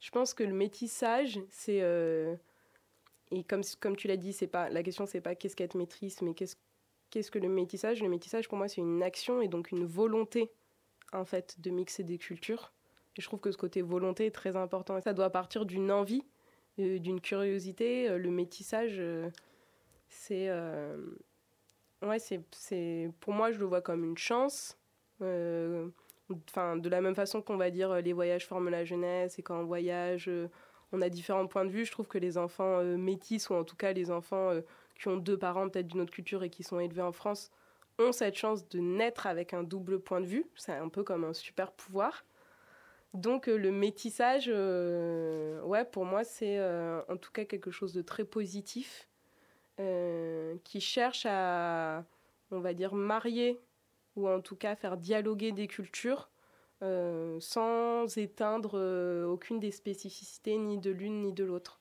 Je 0.00 0.10
pense 0.10 0.34
que 0.34 0.42
le 0.42 0.54
métissage, 0.54 1.38
c'est 1.50 1.82
et 3.32 3.44
comme, 3.44 3.62
comme 3.80 3.96
tu 3.96 4.08
l'as 4.08 4.16
dit, 4.16 4.32
c'est 4.32 4.46
pas 4.48 4.68
la 4.70 4.82
question 4.82 5.06
c'est 5.06 5.20
pas 5.20 5.34
qu'est-ce 5.34 5.54
qu'être 5.54 5.76
maîtrise, 5.76 6.20
mais 6.22 6.34
qu'est-ce 6.34 6.56
qu'est-ce 7.10 7.30
que 7.30 7.38
le 7.38 7.48
métissage? 7.48 8.02
Le 8.02 8.08
métissage 8.08 8.48
pour 8.48 8.58
moi 8.58 8.68
c'est 8.68 8.80
une 8.80 9.02
action 9.02 9.40
et 9.40 9.48
donc 9.48 9.70
une 9.70 9.84
volonté 9.84 10.50
en 11.12 11.24
fait 11.24 11.60
de 11.60 11.70
mixer 11.70 12.02
des 12.02 12.18
cultures. 12.18 12.72
Et 13.16 13.20
je 13.20 13.26
trouve 13.26 13.40
que 13.40 13.50
ce 13.50 13.56
côté 13.56 13.82
volonté 13.82 14.26
est 14.26 14.30
très 14.30 14.56
important. 14.56 14.96
Et 14.96 15.00
ça 15.02 15.12
doit 15.12 15.30
partir 15.30 15.66
d'une 15.66 15.90
envie, 15.90 16.24
euh, 16.78 16.98
d'une 16.98 17.20
curiosité. 17.20 18.08
Euh, 18.08 18.18
le 18.18 18.30
métissage, 18.30 18.96
euh, 18.98 19.28
c'est 20.08 20.50
ouais, 22.02 22.18
c'est 22.18 23.10
pour 23.20 23.32
moi 23.32 23.52
je 23.52 23.58
le 23.58 23.66
vois 23.66 23.80
comme 23.80 24.04
une 24.04 24.18
chance. 24.18 24.76
Enfin, 26.48 26.76
de 26.76 26.88
la 26.88 27.00
même 27.00 27.14
façon 27.14 27.42
qu'on 27.42 27.56
va 27.56 27.70
dire 27.70 27.94
les 28.02 28.12
voyages 28.12 28.46
forment 28.46 28.70
la 28.70 28.84
jeunesse 28.84 29.38
et 29.38 29.42
quand 29.42 29.60
on 29.60 29.64
voyage 29.64 30.30
on 30.92 31.02
a 31.02 31.08
différents 31.08 31.46
points 31.46 31.64
de 31.64 31.70
vue. 31.70 31.84
Je 31.84 31.92
trouve 31.92 32.08
que 32.08 32.18
les 32.18 32.38
enfants 32.38 32.78
euh, 32.80 32.96
métis, 32.96 33.50
ou 33.50 33.54
en 33.54 33.64
tout 33.64 33.76
cas 33.76 33.92
les 33.92 34.10
enfants 34.10 34.50
euh, 34.50 34.60
qui 34.98 35.08
ont 35.08 35.16
deux 35.16 35.38
parents 35.38 35.68
peut-être 35.68 35.88
d'une 35.88 36.00
autre 36.00 36.12
culture 36.12 36.42
et 36.42 36.50
qui 36.50 36.62
sont 36.62 36.80
élevés 36.80 37.02
en 37.02 37.12
France, 37.12 37.50
ont 37.98 38.12
cette 38.12 38.36
chance 38.36 38.68
de 38.68 38.80
naître 38.80 39.26
avec 39.26 39.54
un 39.54 39.62
double 39.62 40.00
point 40.00 40.20
de 40.20 40.26
vue. 40.26 40.46
C'est 40.56 40.72
un 40.72 40.88
peu 40.88 41.02
comme 41.02 41.24
un 41.24 41.32
super 41.32 41.72
pouvoir. 41.72 42.24
Donc 43.14 43.48
euh, 43.48 43.56
le 43.56 43.72
métissage, 43.72 44.48
ouais, 44.48 45.84
pour 45.84 46.04
moi, 46.04 46.24
c'est 46.24 46.60
en 47.08 47.16
tout 47.16 47.32
cas 47.32 47.44
quelque 47.44 47.70
chose 47.70 47.92
de 47.92 48.02
très 48.02 48.24
positif 48.24 49.06
qui 50.64 50.80
cherche 50.80 51.24
à, 51.26 52.04
on 52.50 52.60
va 52.60 52.74
dire, 52.74 52.94
marier 52.94 53.58
ou 54.16 54.28
en 54.28 54.40
tout 54.40 54.56
cas 54.56 54.76
faire 54.76 54.96
dialoguer 54.96 55.52
des 55.52 55.66
cultures 55.66 56.30
euh, 56.82 57.38
sans 57.40 58.16
éteindre 58.16 58.72
euh, 58.74 59.26
aucune 59.26 59.60
des 59.60 59.70
spécificités 59.70 60.56
ni 60.56 60.78
de 60.78 60.90
l'une 60.90 61.20
ni 61.20 61.32
de 61.32 61.44
l'autre. 61.44 61.78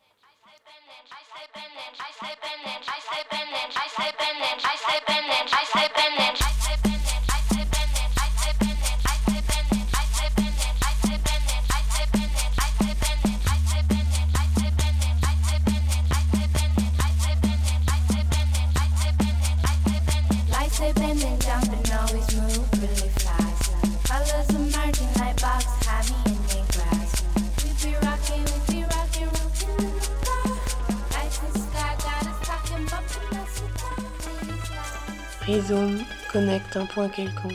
Rhizome 35.52 36.06
connecte 36.32 36.78
un 36.78 36.86
point 36.86 37.10
quelconque 37.10 37.54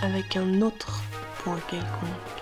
avec 0.00 0.36
un 0.36 0.60
autre 0.60 1.02
point 1.38 1.58
quelconque. 1.68 2.38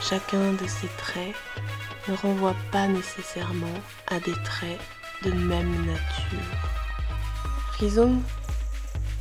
Chacun 0.00 0.54
de 0.54 0.66
ces 0.66 0.88
traits 0.96 1.34
ne 2.08 2.14
renvoie 2.14 2.56
pas 2.70 2.86
nécessairement 2.86 3.78
à 4.08 4.18
des 4.20 4.42
traits 4.42 4.80
de 5.22 5.32
même 5.32 5.84
nature. 5.84 6.70
Rhizome 7.78 8.22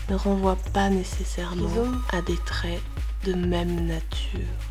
ne 0.10 0.16
renvoie 0.16 0.58
pas 0.72 0.90
nécessairement 0.90 1.92
à 2.14 2.22
des 2.22 2.38
traits 2.46 2.82
de 3.26 3.34
même 3.34 3.86
nature. 3.86 4.71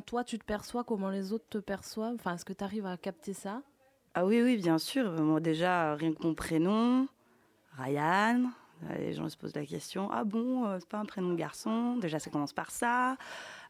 Toi 0.00 0.24
tu 0.24 0.38
te 0.38 0.44
perçois, 0.44 0.84
comment 0.84 1.10
les 1.10 1.32
autres 1.32 1.48
te 1.48 1.58
perçoivent? 1.58 2.14
Enfin, 2.14 2.34
est-ce 2.34 2.44
que 2.44 2.52
tu 2.52 2.64
arrives 2.64 2.86
à 2.86 2.96
capter 2.96 3.32
ça? 3.32 3.62
Ah 4.14 4.24
oui, 4.24 4.40
oui, 4.42 4.56
bien 4.56 4.78
sûr. 4.78 5.10
Moi, 5.22 5.40
déjà, 5.40 5.94
rien 5.94 6.14
que 6.14 6.22
mon 6.22 6.34
prénom, 6.34 7.06
Ryan. 7.76 8.50
Euh, 8.84 8.96
les 8.98 9.12
gens 9.12 9.28
se 9.28 9.36
posent 9.36 9.54
la 9.54 9.66
question 9.66 10.10
Ah 10.10 10.24
bon, 10.24 10.66
euh, 10.66 10.78
c'est 10.78 10.88
pas 10.88 10.98
un 10.98 11.04
prénom 11.04 11.34
garçon 11.34 11.96
Déjà, 11.96 12.18
ça 12.18 12.30
commence 12.30 12.52
par 12.52 12.70
ça. 12.70 13.16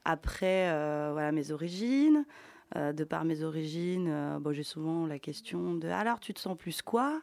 Après, 0.05 0.71
euh, 0.71 1.11
voilà 1.13 1.33
mes 1.33 1.51
origines. 1.51 2.25
de 2.77 3.05
par 3.05 3.25
mes 3.25 3.43
origines, 3.43 4.39
bon, 4.41 4.53
j'ai 4.53 4.65
souvent 4.65 5.07
la 5.07 5.19
question 5.19 5.75
de 5.75 5.89
Alors, 5.89 6.21
tu 6.21 6.35
te 6.35 6.41
sens 6.41 6.57
plus 6.57 6.83
quoi 6.83 7.21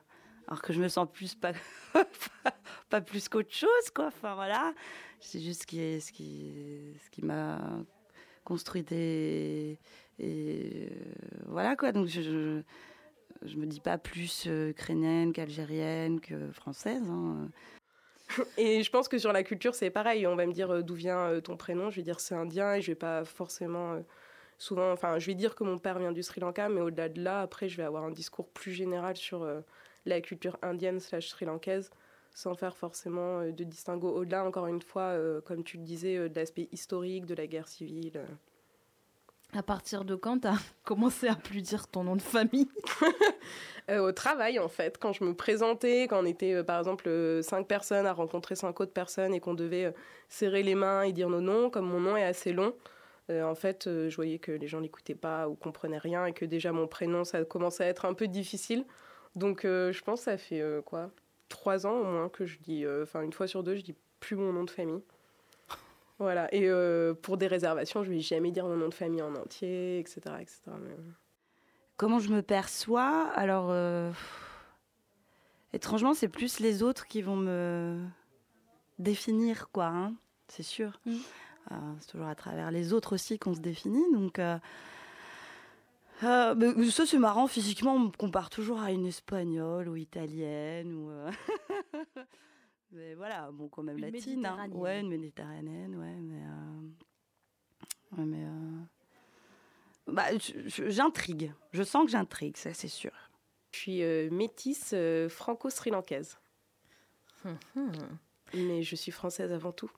alors 0.47 0.61
que 0.61 0.73
je 0.73 0.81
me 0.81 0.89
sens 0.89 1.07
plus 1.11 1.35
pas, 1.35 1.53
pas 2.89 3.01
plus 3.01 3.29
qu'autre 3.29 3.53
chose, 3.53 3.89
quoi. 3.95 4.07
Enfin, 4.07 4.35
voilà. 4.35 4.73
C'est 5.19 5.39
juste 5.39 5.61
ce 5.61 5.67
qui, 5.67 6.01
ce 6.01 6.11
qui, 6.11 6.93
ce 7.03 7.09
qui 7.09 7.23
m'a 7.23 7.59
construite 8.43 8.91
et, 8.91 9.79
et 10.19 10.89
euh, 10.89 10.89
voilà 11.47 11.75
quoi. 11.75 11.91
Donc 11.91 12.07
je, 12.07 12.61
je, 13.41 13.57
me 13.57 13.65
dis 13.65 13.79
pas 13.79 13.97
plus 13.97 14.45
euh, 14.47 14.69
ukrainienne 14.69 15.33
qu'algérienne 15.33 16.19
que 16.19 16.51
française. 16.51 17.03
Hein. 17.09 17.49
Et 18.57 18.83
je 18.83 18.89
pense 18.89 19.07
que 19.07 19.17
sur 19.17 19.33
la 19.33 19.43
culture, 19.43 19.75
c'est 19.75 19.89
pareil. 19.89 20.25
On 20.27 20.35
va 20.35 20.45
me 20.45 20.53
dire 20.53 20.71
euh, 20.71 20.81
d'où 20.81 20.95
vient 20.95 21.39
ton 21.41 21.57
prénom. 21.57 21.89
Je 21.89 21.97
vais 21.97 22.03
dire 22.03 22.19
c'est 22.19 22.35
indien 22.35 22.75
et 22.75 22.81
je 22.81 22.91
vais 22.91 22.95
pas 22.95 23.25
forcément 23.25 24.03
souvent. 24.57 24.91
Enfin, 24.91 25.19
je 25.19 25.27
vais 25.27 25.35
dire 25.35 25.55
que 25.55 25.63
mon 25.63 25.77
père 25.77 25.99
vient 25.99 26.11
du 26.11 26.23
Sri 26.23 26.41
Lanka, 26.41 26.69
mais 26.69 26.81
au-delà 26.81 27.09
de 27.09 27.21
là, 27.21 27.41
après, 27.41 27.69
je 27.69 27.77
vais 27.77 27.83
avoir 27.83 28.03
un 28.03 28.11
discours 28.11 28.49
plus 28.49 28.71
général 28.71 29.15
sur 29.17 29.47
la 30.05 30.21
culture 30.21 30.57
indienne 30.61 30.99
slash 30.99 31.29
sri-lankaise 31.29 31.89
sans 32.33 32.55
faire 32.55 32.75
forcément 32.75 33.39
euh, 33.39 33.51
de 33.51 33.63
distinguo. 33.63 34.09
Au-delà, 34.09 34.43
encore 34.43 34.67
une 34.67 34.81
fois, 34.81 35.11
euh, 35.11 35.41
comme 35.41 35.63
tu 35.63 35.77
le 35.77 35.83
disais, 35.83 36.17
euh, 36.17 36.29
de 36.29 36.35
l'aspect 36.35 36.67
historique 36.71 37.25
de 37.25 37.35
la 37.35 37.47
guerre 37.47 37.67
civile. 37.67 38.21
À 39.55 39.61
partir 39.61 40.03
de 40.03 40.15
quand 40.15 40.39
tu 40.39 40.47
as 40.47 40.57
commencé 40.83 41.27
à 41.27 41.35
plus 41.35 41.61
dire 41.61 41.87
ton 41.87 42.03
nom 42.03 42.15
de 42.15 42.21
famille 42.21 42.69
Au 43.89 44.13
travail, 44.13 44.59
en 44.59 44.69
fait. 44.69 44.97
Quand 44.97 45.11
je 45.11 45.25
me 45.25 45.33
présentais, 45.33 46.03
quand 46.03 46.23
on 46.23 46.25
était, 46.25 46.63
par 46.63 46.79
exemple, 46.79 47.09
cinq 47.43 47.67
personnes 47.67 48.05
à 48.05 48.13
rencontrer 48.13 48.55
cinq 48.55 48.79
autres 48.79 48.93
personnes 48.93 49.33
et 49.33 49.41
qu'on 49.41 49.55
devait 49.55 49.93
serrer 50.29 50.63
les 50.63 50.73
mains 50.73 51.01
et 51.01 51.11
dire 51.11 51.27
nos 51.27 51.41
noms, 51.41 51.69
comme 51.69 51.87
mon 51.87 51.99
nom 51.99 52.15
est 52.15 52.23
assez 52.23 52.53
long, 52.53 52.73
en 53.29 53.55
fait, 53.55 53.89
je 53.89 54.15
voyais 54.15 54.39
que 54.39 54.53
les 54.53 54.67
gens 54.67 54.79
n'écoutaient 54.79 55.15
pas 55.15 55.49
ou 55.49 55.55
comprenaient 55.55 55.97
rien 55.97 56.25
et 56.25 56.31
que 56.31 56.45
déjà 56.45 56.71
mon 56.71 56.87
prénom, 56.87 57.25
ça 57.25 57.43
commençait 57.43 57.83
à 57.83 57.87
être 57.87 58.05
un 58.05 58.13
peu 58.13 58.29
difficile. 58.29 58.85
Donc, 59.35 59.63
je 59.63 60.01
pense 60.03 60.21
que 60.21 60.25
ça 60.31 60.37
fait 60.37 60.63
quoi? 60.85 61.11
Trois 61.53 61.85
ans 61.85 61.95
au 61.95 62.03
moins 62.03 62.29
que 62.29 62.45
je 62.45 62.57
dis, 62.59 62.83
euh, 62.83 63.03
enfin 63.03 63.21
une 63.21 63.31
fois 63.31 63.47
sur 63.47 63.63
deux, 63.63 63.75
je 63.75 63.83
dis 63.83 63.95
plus 64.19 64.35
mon 64.35 64.51
nom 64.51 64.63
de 64.63 64.69
famille. 64.69 65.03
Voilà. 66.19 66.53
Et 66.53 66.69
euh, 66.69 67.13
pour 67.13 67.37
des 67.37 67.47
réservations, 67.47 68.03
je 68.03 68.09
vais 68.09 68.19
jamais 68.19 68.51
dire 68.51 68.65
mon 68.65 68.75
nom 68.77 68.89
de 68.89 68.93
famille 68.93 69.21
en 69.21 69.35
entier, 69.35 69.99
etc., 69.99 70.21
etc. 70.39 70.61
Euh. 70.67 70.95
Comment 71.97 72.19
je 72.19 72.29
me 72.29 72.41
perçois? 72.41 73.29
Alors, 73.35 73.73
étrangement, 75.73 76.13
c'est 76.13 76.27
plus 76.27 76.59
les 76.59 76.81
autres 76.83 77.07
qui 77.07 77.21
vont 77.21 77.35
me 77.35 77.99
définir, 78.99 79.69
quoi. 79.71 79.87
Hein, 79.87 80.13
c'est 80.47 80.63
sûr. 80.63 80.99
Mmh. 81.05 81.15
c'est 81.99 82.07
toujours 82.07 82.27
à 82.27 82.35
travers 82.35 82.71
les 82.71 82.93
autres 82.93 83.13
aussi 83.13 83.37
qu'on 83.39 83.53
se 83.53 83.59
définit. 83.59 84.03
Donc, 84.13 84.39
euh, 84.39 84.57
ça 86.21 87.05
c'est 87.05 87.17
marrant, 87.17 87.47
physiquement 87.47 87.95
on 87.95 87.99
me 87.99 88.09
compare 88.11 88.49
toujours 88.49 88.81
à 88.81 88.91
une 88.91 89.05
espagnole 89.05 89.89
ou 89.89 89.95
italienne 89.95 90.93
ou 90.93 91.09
euh, 91.09 91.31
mais 92.91 93.15
voilà, 93.15 93.51
bon 93.51 93.67
quand 93.67 93.83
même 93.83 93.97
latine, 93.97 94.45
hein. 94.45 94.69
ouais, 94.71 94.99
une 94.99 95.09
méditerranéenne, 95.09 95.95
ouais, 95.95 96.15
mais 96.21 96.43
euh, 96.43 98.17
ouais, 98.17 98.25
mais 98.25 98.45
bah, 100.07 100.25
j'intrigue, 100.67 101.53
je 101.71 101.83
sens 101.83 102.05
que 102.05 102.11
j'intrigue, 102.11 102.57
ça 102.57 102.73
c'est 102.73 102.87
sûr. 102.87 103.11
Je 103.71 103.79
suis 103.79 104.03
métisse 104.31 104.93
franco-sri-lankaise, 105.29 106.37
hum, 107.43 107.57
hum. 107.75 107.91
mais 108.53 108.83
je 108.83 108.95
suis 108.95 109.11
française 109.11 109.51
avant 109.51 109.71
tout. 109.71 109.91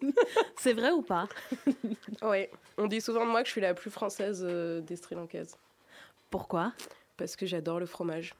C'est 0.56 0.72
vrai 0.72 0.90
ou 0.90 1.02
pas 1.02 1.28
Oui, 2.22 2.46
on 2.76 2.86
dit 2.86 3.00
souvent 3.00 3.24
de 3.24 3.30
moi 3.30 3.42
que 3.42 3.46
je 3.46 3.52
suis 3.52 3.60
la 3.60 3.74
plus 3.74 3.90
française 3.90 4.44
euh, 4.46 4.80
des 4.80 4.96
Sri 4.96 5.14
Lankaises. 5.14 5.56
Pourquoi? 6.30 6.72
Parce 7.16 7.36
que 7.36 7.46
j'adore 7.46 7.80
le 7.80 7.86
fromage. 7.86 8.34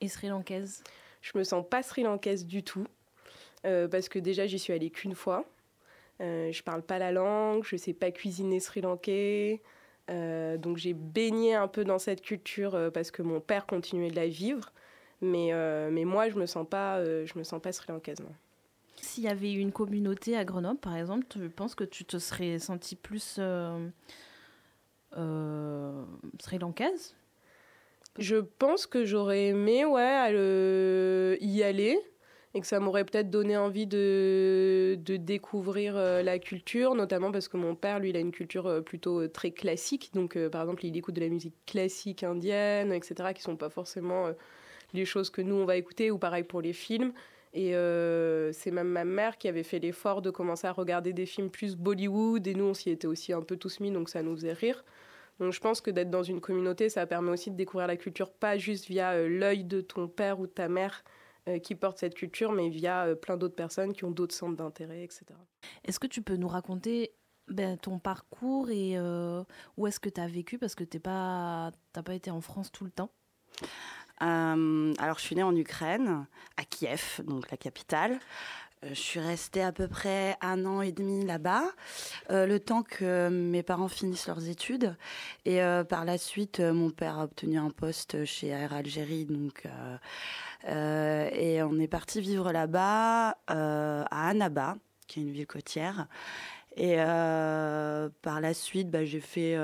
Et 0.00 0.08
Sri 0.08 0.28
Lankaise 0.28 0.82
Je 1.20 1.36
me 1.36 1.44
sens 1.44 1.64
pas 1.68 1.82
Sri 1.82 2.02
Lankaise 2.02 2.46
du 2.46 2.62
tout. 2.62 2.86
Euh, 3.64 3.88
parce 3.88 4.08
que 4.08 4.18
déjà, 4.18 4.46
j'y 4.46 4.58
suis 4.58 4.72
allée 4.72 4.90
qu'une 4.90 5.14
fois. 5.14 5.44
Euh, 6.20 6.50
je 6.52 6.62
parle 6.62 6.82
pas 6.82 6.98
la 6.98 7.12
langue, 7.12 7.64
je 7.64 7.76
sais 7.76 7.92
pas 7.92 8.10
cuisiner 8.10 8.58
sri 8.60 8.80
lankais. 8.80 9.62
Euh, 10.10 10.56
donc 10.56 10.78
j'ai 10.78 10.94
baigné 10.94 11.54
un 11.54 11.68
peu 11.68 11.84
dans 11.84 11.98
cette 11.98 12.22
culture 12.22 12.90
parce 12.92 13.10
que 13.10 13.22
mon 13.22 13.40
père 13.40 13.66
continuait 13.66 14.10
de 14.10 14.16
la 14.16 14.26
vivre. 14.26 14.72
Mais, 15.20 15.50
mais 15.90 16.04
moi, 16.04 16.28
je 16.28 16.36
me 16.36 16.46
sens 16.46 16.66
pas, 16.68 17.04
je 17.04 17.38
me 17.38 17.44
sens 17.44 17.60
pas 17.60 17.72
sri 17.72 17.86
lankaise. 17.88 18.20
Non. 18.20 18.32
S'il 19.02 19.24
y 19.24 19.28
avait 19.28 19.52
eu 19.52 19.58
une 19.58 19.72
communauté 19.72 20.36
à 20.36 20.44
Grenoble, 20.44 20.78
par 20.78 20.96
exemple, 20.96 21.26
tu 21.28 21.48
penses 21.48 21.74
que 21.74 21.84
tu 21.84 22.04
te 22.04 22.18
serais 22.18 22.58
senti 22.58 22.96
plus 22.96 23.36
euh, 23.38 23.88
euh, 25.16 26.04
sri-lankaise 26.40 27.14
Je 28.18 28.36
pense 28.36 28.86
que 28.86 29.04
j'aurais 29.04 29.46
aimé 29.46 29.84
ouais, 29.84 31.36
y 31.40 31.62
aller 31.62 32.00
et 32.54 32.60
que 32.60 32.66
ça 32.66 32.80
m'aurait 32.80 33.04
peut-être 33.04 33.30
donné 33.30 33.56
envie 33.56 33.86
de, 33.86 34.98
de 35.04 35.16
découvrir 35.16 35.96
euh, 35.96 36.22
la 36.22 36.38
culture, 36.38 36.94
notamment 36.94 37.30
parce 37.30 37.48
que 37.48 37.56
mon 37.56 37.74
père, 37.74 37.98
lui, 38.00 38.10
il 38.10 38.16
a 38.16 38.20
une 38.20 38.32
culture 38.32 38.66
euh, 38.66 38.80
plutôt 38.80 39.20
euh, 39.20 39.28
très 39.28 39.50
classique. 39.50 40.10
Donc, 40.14 40.38
par 40.48 40.62
exemple, 40.62 40.84
il 40.86 40.96
écoute 40.96 41.14
de 41.14 41.20
la 41.20 41.28
musique 41.28 41.54
classique 41.66 42.22
indienne, 42.22 42.92
etc., 42.92 43.32
qui 43.34 43.42
sont 43.42 43.56
pas 43.56 43.68
forcément 43.68 44.30
les 44.94 45.04
choses 45.04 45.30
que 45.30 45.42
nous, 45.42 45.54
on 45.56 45.66
va 45.66 45.76
écouter, 45.76 46.10
ou 46.10 46.18
pareil 46.18 46.42
pour 46.42 46.62
les 46.62 46.72
films. 46.72 47.12
Et 47.60 47.72
c'est 48.52 48.70
même 48.70 48.88
ma 48.88 49.04
mère 49.04 49.36
qui 49.36 49.48
avait 49.48 49.64
fait 49.64 49.80
l'effort 49.80 50.22
de 50.22 50.30
commencer 50.30 50.68
à 50.68 50.72
regarder 50.72 51.12
des 51.12 51.26
films 51.26 51.50
plus 51.50 51.74
Bollywood, 51.74 52.46
et 52.46 52.54
nous, 52.54 52.66
on 52.66 52.74
s'y 52.74 52.90
était 52.90 53.08
aussi 53.08 53.32
un 53.32 53.42
peu 53.42 53.56
tous 53.56 53.80
mis, 53.80 53.90
donc 53.90 54.08
ça 54.08 54.22
nous 54.22 54.36
faisait 54.36 54.52
rire. 54.52 54.84
Donc 55.40 55.52
je 55.52 55.60
pense 55.60 55.80
que 55.80 55.90
d'être 55.90 56.10
dans 56.10 56.22
une 56.22 56.40
communauté, 56.40 56.88
ça 56.88 57.06
permet 57.06 57.30
aussi 57.30 57.50
de 57.50 57.56
découvrir 57.56 57.88
la 57.88 57.96
culture, 57.96 58.32
pas 58.32 58.58
juste 58.58 58.86
via 58.86 59.26
l'œil 59.26 59.64
de 59.64 59.80
ton 59.80 60.06
père 60.06 60.38
ou 60.38 60.46
de 60.46 60.52
ta 60.52 60.68
mère, 60.68 61.02
euh, 61.48 61.58
qui 61.58 61.74
portent 61.74 61.98
cette 61.98 62.14
culture, 62.14 62.52
mais 62.52 62.68
via 62.68 63.06
euh, 63.06 63.14
plein 63.14 63.36
d'autres 63.36 63.54
personnes 63.54 63.92
qui 63.92 64.04
ont 64.04 64.10
d'autres 64.10 64.34
centres 64.34 64.56
d'intérêt, 64.56 65.02
etc. 65.02 65.24
Est-ce 65.84 65.98
que 65.98 66.06
tu 66.06 66.20
peux 66.20 66.36
nous 66.36 66.48
raconter 66.48 67.12
ben, 67.46 67.78
ton 67.78 67.98
parcours 67.98 68.70
et 68.70 68.98
euh, 68.98 69.42
où 69.76 69.86
est-ce 69.86 69.98
que 69.98 70.10
tu 70.10 70.20
as 70.20 70.26
vécu? 70.26 70.58
Parce 70.58 70.74
que 70.74 70.84
tu 70.84 70.98
n'as 70.98 71.70
pas, 71.92 72.02
pas 72.02 72.14
été 72.14 72.30
en 72.30 72.40
France 72.40 72.70
tout 72.70 72.84
le 72.84 72.90
temps. 72.90 73.10
Alors, 74.20 75.18
je 75.18 75.22
suis 75.22 75.36
née 75.36 75.42
en 75.42 75.54
Ukraine, 75.54 76.26
à 76.56 76.64
Kiev, 76.64 77.20
donc 77.26 77.50
la 77.50 77.56
capitale. 77.56 78.18
je 78.82 78.94
suis 78.94 79.20
restée 79.20 79.62
à 79.62 79.72
peu 79.72 79.88
près 79.88 80.36
un 80.40 80.64
an 80.64 80.82
et 80.82 80.92
demi 80.92 81.24
là-bas, 81.24 81.64
le 82.30 82.58
temps 82.58 82.82
que 82.82 83.28
mes 83.28 83.62
parents 83.62 83.88
finissent 83.88 84.26
leurs 84.26 84.48
études. 84.48 84.96
Et 85.44 85.60
par 85.88 86.04
la 86.04 86.18
suite, 86.18 86.60
mon 86.60 86.90
père 86.90 87.18
a 87.18 87.24
obtenu 87.24 87.58
un 87.58 87.70
poste 87.70 88.24
chez 88.24 88.48
Air 88.48 88.72
Algérie, 88.72 89.24
donc 89.24 89.66
euh, 90.66 91.28
et 91.32 91.62
on 91.62 91.78
est 91.78 91.88
parti 91.88 92.20
vivre 92.20 92.52
là-bas, 92.52 93.36
euh, 93.50 94.04
à 94.10 94.28
Annaba, 94.28 94.76
qui 95.06 95.20
est 95.20 95.22
une 95.22 95.30
ville 95.30 95.46
côtière. 95.46 96.08
Et 96.76 96.96
euh, 96.98 98.08
par 98.22 98.40
la 98.40 98.54
suite, 98.54 98.90
bah, 98.90 99.04
j'ai 99.04 99.20
fait 99.20 99.56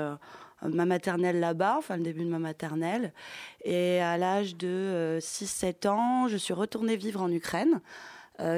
ma 0.73 0.85
maternelle 0.85 1.39
là-bas, 1.39 1.75
enfin 1.77 1.97
le 1.97 2.03
début 2.03 2.23
de 2.23 2.29
ma 2.29 2.39
maternelle. 2.39 3.13
Et 3.63 3.99
à 3.99 4.17
l'âge 4.17 4.55
de 4.55 5.17
6-7 5.19 5.87
ans, 5.87 6.27
je 6.27 6.37
suis 6.37 6.53
retournée 6.53 6.95
vivre 6.95 7.21
en 7.21 7.31
Ukraine, 7.31 7.81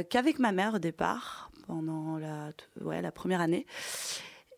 qu'avec 0.10 0.40
ma 0.40 0.52
mère 0.52 0.76
au 0.76 0.80
départ, 0.80 1.52
pendant 1.68 2.18
la, 2.18 2.52
ouais, 2.82 3.02
la 3.02 3.12
première 3.12 3.42
année. 3.42 3.66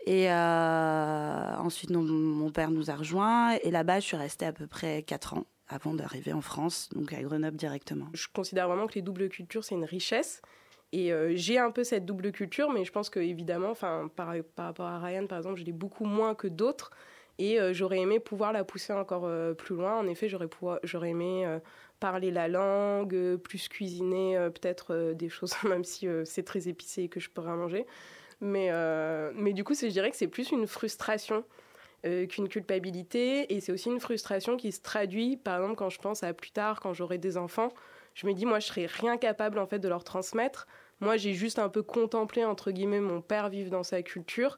Et 0.06 0.32
ensuite, 0.32 1.92
mon 1.92 2.52
père 2.52 2.72
nous 2.72 2.90
a 2.90 2.96
rejoints. 2.96 3.58
Et 3.64 3.72
là-bas, 3.72 4.00
je 4.00 4.06
suis 4.06 4.18
restée 4.18 4.46
à 4.46 4.54
peu 4.54 4.68
près 4.68 5.04
4 5.04 5.36
ans 5.36 5.46
avant 5.70 5.94
d'arriver 5.94 6.34
en 6.34 6.42
France, 6.42 6.90
donc 6.94 7.14
à 7.14 7.22
Grenoble 7.22 7.56
directement. 7.56 8.08
Je 8.14 8.28
considère 8.34 8.68
vraiment 8.68 8.88
que 8.88 8.96
les 8.96 9.04
doubles 9.04 9.30
cultures, 9.30 9.64
c'est 9.64 9.76
une 9.76 9.86
richesse. 9.86 10.42
Et 10.92 11.14
euh, 11.14 11.34
j'ai 11.36 11.60
un 11.60 11.70
peu 11.70 11.84
cette 11.84 12.06
double 12.06 12.32
culture, 12.32 12.72
mais 12.72 12.84
je 12.84 12.92
pense 12.92 13.12
que 13.12 13.20
évidemment, 13.20 13.76
par, 13.76 14.10
par 14.10 14.66
rapport 14.66 14.88
à 14.88 15.00
Ryan, 15.00 15.28
par 15.28 15.38
exemple, 15.38 15.60
je 15.60 15.64
l'ai 15.64 15.72
beaucoup 15.72 16.06
moins 16.06 16.34
que 16.34 16.48
d'autres. 16.48 16.92
Et 17.40 17.60
euh, 17.60 17.74
j'aurais 17.74 18.00
aimé 18.00 18.20
pouvoir 18.20 18.54
la 18.54 18.64
pousser 18.64 18.94
encore 18.94 19.26
euh, 19.26 19.54
plus 19.54 19.76
loin. 19.76 19.98
En 19.98 20.08
effet, 20.08 20.30
j'aurais, 20.30 20.50
j'aurais 20.84 21.10
aimé 21.10 21.48
parler 22.00 22.32
la 22.32 22.48
langue, 22.48 23.38
plus 23.38 23.68
cuisiner 23.68 24.38
peut-être 24.54 25.14
des 25.14 25.30
choses, 25.30 25.56
même 25.64 25.84
si 25.84 26.08
c'est 26.26 26.44
très 26.44 26.68
épicé 26.68 27.04
et 27.04 27.10
que 27.10 27.20
je 27.20 27.30
pourrais 27.30 27.56
manger. 27.56 27.86
Mais, 28.42 28.70
mais 29.34 29.54
du 29.54 29.64
coup, 29.64 29.74
je 29.74 29.88
dirais 29.88 30.12
que 30.12 30.18
c'est 30.18 30.28
plus 30.28 30.52
une 30.52 30.68
frustration 30.68 31.44
euh, 32.06 32.28
qu'une 32.28 32.48
culpabilité. 32.48 33.54
Et 33.54 33.60
c'est 33.60 33.74
aussi 33.74 33.90
une 33.90 34.00
frustration 34.00 34.56
qui 34.56 34.72
se 34.72 34.82
traduit, 34.82 35.36
par 35.36 35.58
exemple, 35.58 35.76
quand 35.76 35.90
je 35.90 36.00
pense 36.00 36.24
à 36.24 36.34
plus 36.34 36.52
tard, 36.52 36.80
quand 36.80 36.94
j'aurai 36.94 37.18
des 37.18 37.36
enfants, 37.36 37.74
je 38.14 38.26
me 38.26 38.34
dis, 38.34 38.46
moi, 38.46 38.60
je 38.60 38.68
serais 38.68 38.86
rien 38.86 39.18
capable, 39.18 39.60
en 39.60 39.66
fait, 39.68 39.80
de 39.80 39.90
leur 39.90 40.06
transmettre. 40.06 40.66
Moi, 41.02 41.18
j'ai 41.18 41.34
juste 41.34 41.60
un 41.60 41.68
peu 41.68 41.84
contemplé, 41.84 42.46
entre 42.46 42.72
guillemets, 42.72 43.02
mon 43.02 43.20
père 43.20 43.50
vivre 43.50 43.70
dans 43.70 43.84
sa 43.84 44.02
culture. 44.02 44.58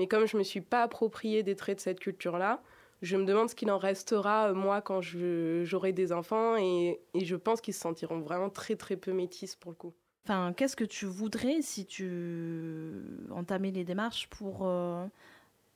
Mais 0.00 0.06
comme 0.06 0.24
je 0.24 0.38
me 0.38 0.42
suis 0.42 0.62
pas 0.62 0.82
approprié 0.82 1.42
des 1.42 1.54
traits 1.54 1.76
de 1.76 1.82
cette 1.82 2.00
culture-là, 2.00 2.62
je 3.02 3.18
me 3.18 3.26
demande 3.26 3.50
ce 3.50 3.54
qu'il 3.54 3.70
en 3.70 3.76
restera, 3.76 4.48
euh, 4.48 4.54
moi, 4.54 4.80
quand 4.80 5.02
j'aurai 5.02 5.92
des 5.92 6.10
enfants. 6.10 6.56
Et, 6.56 7.02
et 7.12 7.26
je 7.26 7.36
pense 7.36 7.60
qu'ils 7.60 7.74
se 7.74 7.80
sentiront 7.80 8.20
vraiment 8.20 8.48
très, 8.48 8.76
très 8.76 8.96
peu 8.96 9.12
métis 9.12 9.56
pour 9.56 9.72
le 9.72 9.76
coup. 9.76 9.92
Enfin, 10.24 10.54
qu'est-ce 10.56 10.74
que 10.74 10.84
tu 10.84 11.04
voudrais 11.04 11.60
si 11.60 11.84
tu 11.84 13.02
entamais 13.30 13.72
les 13.72 13.84
démarches 13.84 14.26
pour 14.30 14.60
euh, 14.62 15.04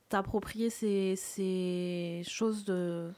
t'approprier 0.09 0.71
ces, 0.71 1.17
ces 1.17 2.23
choses 2.27 2.65
de... 2.65 3.11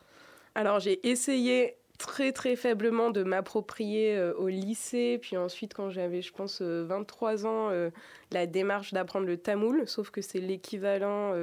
Alors 0.56 0.80
j'ai 0.80 1.08
essayé 1.08 1.76
très 1.96 2.32
très 2.32 2.56
faiblement 2.56 3.10
de 3.10 3.22
m'approprier 3.22 4.16
euh, 4.16 4.34
au 4.34 4.48
lycée, 4.48 5.18
puis 5.20 5.36
ensuite 5.36 5.74
quand 5.74 5.90
j'avais 5.90 6.22
je 6.22 6.32
pense 6.32 6.62
23 6.62 7.44
euh, 7.44 7.48
ans, 7.48 7.70
euh, 7.70 7.90
la 8.32 8.46
démarche 8.46 8.92
d'apprendre 8.92 9.26
le 9.26 9.36
tamoul, 9.36 9.86
sauf 9.86 10.10
que 10.10 10.20
c'est 10.20 10.40
l'équivalent 10.40 11.34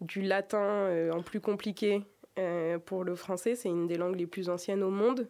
du 0.00 0.22
latin 0.22 1.10
en 1.12 1.22
plus 1.22 1.40
compliqué 1.40 2.02
pour 2.84 3.04
le 3.04 3.14
français, 3.14 3.54
c'est 3.54 3.68
une 3.68 3.86
des 3.86 3.96
langues 3.96 4.16
les 4.16 4.26
plus 4.26 4.48
anciennes 4.48 4.82
au 4.82 4.90
monde. 4.90 5.28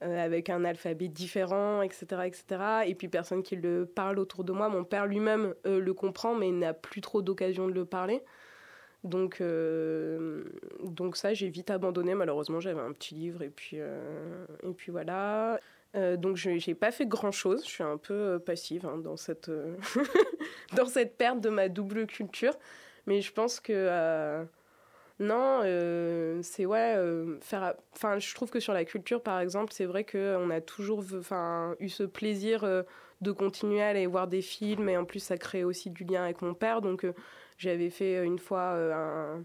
avec 0.00 0.50
un 0.50 0.64
alphabet 0.64 1.08
différent, 1.08 1.80
etc., 1.80 2.04
etc. 2.26 2.44
Et 2.86 2.94
puis 2.94 3.08
personne 3.08 3.42
qui 3.42 3.56
le 3.56 3.86
parle 3.86 4.18
autour 4.18 4.44
de 4.44 4.52
moi. 4.52 4.68
Mon 4.68 4.84
père 4.84 5.06
lui-même 5.06 5.54
le 5.64 5.92
comprend, 5.94 6.34
mais 6.34 6.50
n'a 6.50 6.74
plus 6.74 7.00
trop 7.00 7.22
d'occasion 7.22 7.66
de 7.66 7.72
le 7.72 7.86
parler. 7.86 8.22
Donc, 9.06 9.40
euh, 9.40 10.44
donc 10.82 11.16
ça, 11.16 11.34
j'ai 11.34 11.48
vite 11.48 11.70
abandonné. 11.70 12.14
Malheureusement, 12.14 12.60
j'avais 12.60 12.80
un 12.80 12.92
petit 12.92 13.14
livre 13.14 13.42
et 13.42 13.48
puis, 13.48 13.78
euh, 13.80 14.46
et 14.62 14.72
puis 14.72 14.92
voilà. 14.92 15.60
Euh, 15.94 16.16
donc, 16.16 16.36
je 16.36 16.50
n'ai 16.50 16.74
pas 16.74 16.90
fait 16.90 17.06
grand-chose. 17.06 17.64
Je 17.64 17.70
suis 17.70 17.84
un 17.84 17.96
peu 17.96 18.38
passive 18.38 18.86
hein, 18.86 18.98
dans, 18.98 19.16
cette 19.16 19.50
dans 20.76 20.86
cette 20.86 21.16
perte 21.16 21.40
de 21.40 21.48
ma 21.48 21.68
double 21.68 22.06
culture. 22.06 22.54
Mais 23.06 23.20
je 23.20 23.32
pense 23.32 23.60
que... 23.60 24.44
non, 25.20 25.60
c'est 26.42 26.66
ouais, 26.66 26.96
faire. 27.40 27.74
Enfin, 27.94 28.18
je 28.18 28.34
trouve 28.34 28.50
que 28.50 28.60
sur 28.60 28.74
la 28.74 28.84
culture, 28.84 29.22
par 29.22 29.40
exemple, 29.40 29.72
c'est 29.72 29.86
vrai 29.86 30.04
qu'on 30.04 30.50
a 30.50 30.60
toujours 30.60 31.04
eu 31.78 31.88
ce 31.88 32.02
plaisir 32.02 32.84
de 33.20 33.32
continuer 33.32 33.82
à 33.82 33.88
aller 33.88 34.06
voir 34.06 34.28
des 34.28 34.42
films 34.42 34.88
et 34.88 34.96
en 34.96 35.04
plus, 35.04 35.20
ça 35.20 35.38
crée 35.38 35.64
aussi 35.64 35.90
du 35.90 36.04
lien 36.04 36.24
avec 36.24 36.42
mon 36.42 36.54
père. 36.54 36.82
Donc, 36.82 37.06
j'avais 37.58 37.90
fait 37.90 38.16
euh, 38.16 38.24
une 38.24 38.38
fois 38.38 38.72
euh, 38.74 39.38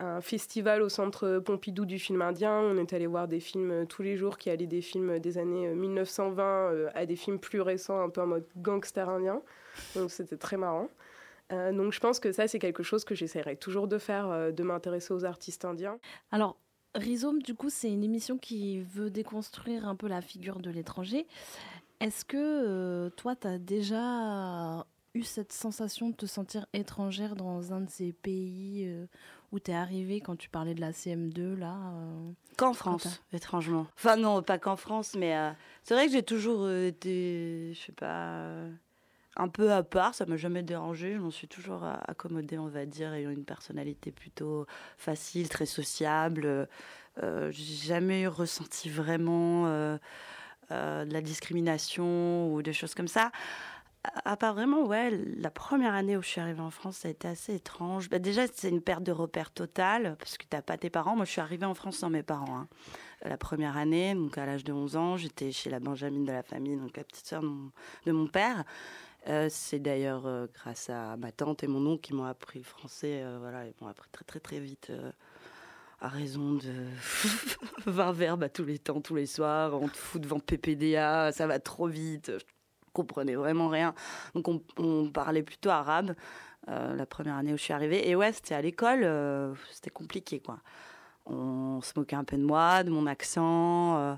un, 0.00 0.20
festival 0.20 0.82
au 0.82 0.88
centre 0.88 1.38
Pompidou 1.38 1.86
du 1.86 1.98
film 1.98 2.20
indien. 2.22 2.60
On 2.60 2.76
est 2.76 2.92
allé 2.92 3.06
voir 3.06 3.26
des 3.26 3.40
films 3.40 3.70
euh, 3.70 3.84
tous 3.86 4.02
les 4.02 4.16
jours 4.16 4.36
qui 4.36 4.50
allaient 4.50 4.66
des 4.66 4.82
films 4.82 5.18
des 5.18 5.38
années 5.38 5.68
1920 5.74 6.90
à 6.94 7.06
des 7.06 7.16
films 7.16 7.38
plus 7.38 7.60
récents, 7.60 8.00
un 8.02 8.10
peu 8.10 8.20
en 8.20 8.26
mode 8.26 8.46
gangster 8.56 9.08
indien. 9.08 9.40
Donc 9.96 10.10
c'était 10.10 10.36
très 10.36 10.56
marrant. 10.56 10.88
donc 11.50 11.92
je 11.92 12.00
pense 12.00 12.20
que 12.20 12.32
ça, 12.32 12.46
c'est 12.46 12.58
quelque 12.58 12.82
chose 12.82 13.04
que 13.04 13.14
j'essaierai 13.14 13.56
toujours 13.56 13.88
de 13.88 13.98
faire, 13.98 14.52
de 14.52 14.62
m'intéresser 14.62 15.12
aux 15.14 15.24
artistes 15.24 15.64
indiens. 15.64 15.98
Alors, 16.30 16.56
Rhizome, 16.94 17.42
du 17.42 17.54
coup, 17.54 17.70
c'est 17.70 17.90
une 17.90 18.04
émission 18.04 18.38
qui 18.38 18.80
veut 18.80 19.10
déconstruire 19.10 19.88
un 19.88 19.96
peu 19.96 20.06
la 20.06 20.20
figure 20.20 20.60
de 20.60 20.70
l'étranger. 20.70 21.26
Est-ce 22.00 22.24
que 22.24 23.08
toi, 23.16 23.36
tu 23.36 23.46
as 23.46 23.58
déjà 23.58 24.84
eu 25.14 25.22
cette 25.22 25.52
sensation 25.52 26.10
de 26.10 26.14
te 26.14 26.26
sentir 26.26 26.66
étrangère 26.72 27.36
dans 27.36 27.72
un 27.72 27.80
de 27.80 27.90
ces 27.90 28.12
pays 28.12 28.84
euh, 28.86 29.06
où 29.52 29.60
tu 29.60 29.70
es 29.70 29.74
arrivée 29.74 30.20
quand 30.20 30.36
tu 30.36 30.48
parlais 30.48 30.74
de 30.74 30.80
la 30.80 30.90
CM2 30.90 31.54
là 31.54 31.76
euh, 31.76 32.30
Qu'en 32.56 32.72
France, 32.72 33.22
étrangement. 33.32 33.86
Enfin 33.96 34.16
non, 34.16 34.42
pas 34.42 34.58
qu'en 34.58 34.76
France, 34.76 35.14
mais 35.16 35.36
euh, 35.36 35.50
c'est 35.84 35.94
vrai 35.94 36.06
que 36.06 36.12
j'ai 36.12 36.22
toujours 36.24 36.68
été, 36.68 37.72
je 37.74 37.80
sais 37.80 37.92
pas, 37.92 38.44
un 39.36 39.48
peu 39.48 39.72
à 39.72 39.84
part. 39.84 40.14
Ça 40.14 40.26
m'a 40.26 40.36
jamais 40.36 40.64
dérangé. 40.64 41.14
Je 41.14 41.18
m'en 41.18 41.30
suis 41.30 41.48
toujours 41.48 41.84
accommodée, 41.84 42.58
on 42.58 42.68
va 42.68 42.84
dire, 42.84 43.12
ayant 43.12 43.30
une 43.30 43.44
personnalité 43.44 44.10
plutôt 44.10 44.66
facile, 44.98 45.48
très 45.48 45.66
sociable. 45.66 46.68
j'ai 47.20 47.86
jamais 47.86 48.26
ressenti 48.26 48.88
vraiment 48.88 49.98
de 50.70 51.12
la 51.12 51.20
discrimination 51.20 52.52
ou 52.52 52.62
des 52.62 52.72
choses 52.72 52.94
comme 52.94 53.08
ça 53.08 53.30
à 54.24 54.36
part 54.36 54.54
vraiment, 54.54 54.84
ouais, 54.84 55.10
la 55.38 55.50
première 55.50 55.94
année 55.94 56.16
où 56.16 56.22
je 56.22 56.28
suis 56.28 56.40
arrivée 56.40 56.60
en 56.60 56.70
France, 56.70 56.98
ça 56.98 57.08
a 57.08 57.10
été 57.10 57.26
assez 57.28 57.54
étrange. 57.54 58.10
Bah, 58.10 58.18
déjà, 58.18 58.42
c'est 58.52 58.68
une 58.68 58.82
perte 58.82 59.02
de 59.02 59.12
repère 59.12 59.50
totale, 59.50 60.16
parce 60.18 60.36
que 60.36 60.44
tu 60.44 60.54
n'as 60.54 60.62
pas 60.62 60.76
tes 60.76 60.90
parents. 60.90 61.16
Moi, 61.16 61.24
je 61.24 61.30
suis 61.30 61.40
arrivée 61.40 61.66
en 61.66 61.74
France 61.74 61.98
sans 61.98 62.10
mes 62.10 62.22
parents. 62.22 62.56
Hein. 62.56 62.68
La 63.24 63.38
première 63.38 63.76
année, 63.76 64.14
donc 64.14 64.36
à 64.36 64.44
l'âge 64.44 64.64
de 64.64 64.72
11 64.72 64.96
ans, 64.96 65.16
j'étais 65.16 65.52
chez 65.52 65.70
la 65.70 65.80
Benjamine 65.80 66.24
de 66.24 66.32
la 66.32 66.42
famille, 66.42 66.76
donc 66.76 66.96
la 66.96 67.04
petite 67.04 67.26
sœur 67.26 67.42
de 67.42 68.12
mon, 68.12 68.26
père. 68.26 68.64
Euh, 69.28 69.48
c'est 69.50 69.78
d'ailleurs 69.78 70.26
euh, 70.26 70.46
grâce 70.52 70.90
à 70.90 71.16
ma 71.16 71.32
tante 71.32 71.64
et 71.64 71.66
mon 71.66 71.86
oncle 71.86 72.02
qui 72.02 72.12
m'ont 72.12 72.26
appris 72.26 72.58
le 72.58 72.64
français. 72.66 73.22
Euh, 73.22 73.38
voilà, 73.40 73.66
ils 73.66 73.72
m'ont 73.80 73.88
appris 73.88 74.10
très 74.12 74.24
très 74.24 74.40
très 74.40 74.60
vite 74.60 74.92
à 76.04 76.08
raison 76.08 76.52
de 76.54 76.72
20 77.86 78.12
verbes 78.12 78.42
à 78.42 78.48
tous 78.48 78.64
les 78.64 78.78
temps, 78.78 79.00
tous 79.00 79.14
les 79.14 79.26
soirs. 79.26 79.74
On 79.80 79.88
te 79.88 79.96
fout 79.96 80.20
devant 80.20 80.38
PPDA, 80.38 81.32
ça 81.32 81.46
va 81.46 81.58
trop 81.58 81.86
vite 81.86 82.30
comprenais 82.94 83.34
vraiment 83.34 83.68
rien. 83.68 83.94
Donc 84.34 84.48
on, 84.78 85.10
parlait 85.10 85.42
plutôt 85.42 85.68
arabe 85.68 86.14
euh, 86.68 86.94
la 86.94 87.04
première 87.04 87.34
année 87.34 87.52
où 87.52 87.58
je 87.58 87.62
suis 87.62 87.72
arrivée. 87.74 88.08
Et 88.08 88.14
ouais, 88.16 88.32
c'était 88.32 88.54
à 88.54 88.62
l'école, 88.62 89.00
euh, 89.02 89.52
c'était 89.70 89.90
compliqué 89.90 90.40
quoi. 90.40 90.60
On 91.26 91.80
se 91.82 91.92
moquait 91.96 92.16
un 92.16 92.24
peu 92.24 92.36
de 92.36 92.44
moi, 92.44 92.84
de 92.84 92.90
mon 92.90 93.06
accent, 93.06 93.98
euh, 93.98 94.14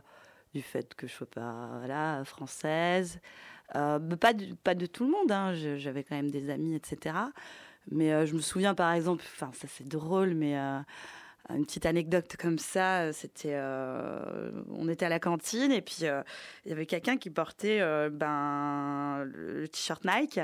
du 0.54 0.62
fait 0.62 0.94
que 0.94 1.06
je 1.06 1.12
sois 1.12 1.26
pas 1.26 1.70
voilà, 1.78 2.22
française. 2.24 3.18
Pas, 3.72 3.98
de, 3.98 4.54
pas 4.62 4.74
de 4.74 4.86
tout 4.86 5.04
le 5.04 5.10
monde, 5.10 5.32
hein. 5.32 5.54
Je- 5.54 5.76
j'avais 5.76 6.04
quand 6.04 6.14
même 6.14 6.30
des 6.30 6.50
amis, 6.50 6.76
etc. 6.76 7.16
Mais 7.90 8.26
je 8.26 8.34
me 8.34 8.40
souviens 8.40 8.74
par 8.74 8.92
exemple, 8.92 9.24
enfin 9.34 9.50
ça 9.54 9.66
c'est 9.68 9.88
drôle, 9.88 10.34
mais 10.34 10.56
une 11.54 11.64
petite 11.64 11.86
anecdote 11.86 12.36
comme 12.38 12.58
ça, 12.58 13.02
euh, 13.02 13.12
c'était, 13.12 13.54
euh, 13.54 14.50
on 14.70 14.88
était 14.88 15.06
à 15.06 15.08
la 15.08 15.20
cantine 15.20 15.70
et 15.70 15.82
puis 15.82 16.00
euh, 16.02 16.22
il 16.64 16.70
y 16.70 16.72
avait 16.72 16.86
quelqu'un 16.86 17.16
qui 17.16 17.30
portait 17.30 17.80
ben 18.10 19.24
le 19.24 19.68
t-shirt 19.68 20.04
Nike 20.04 20.40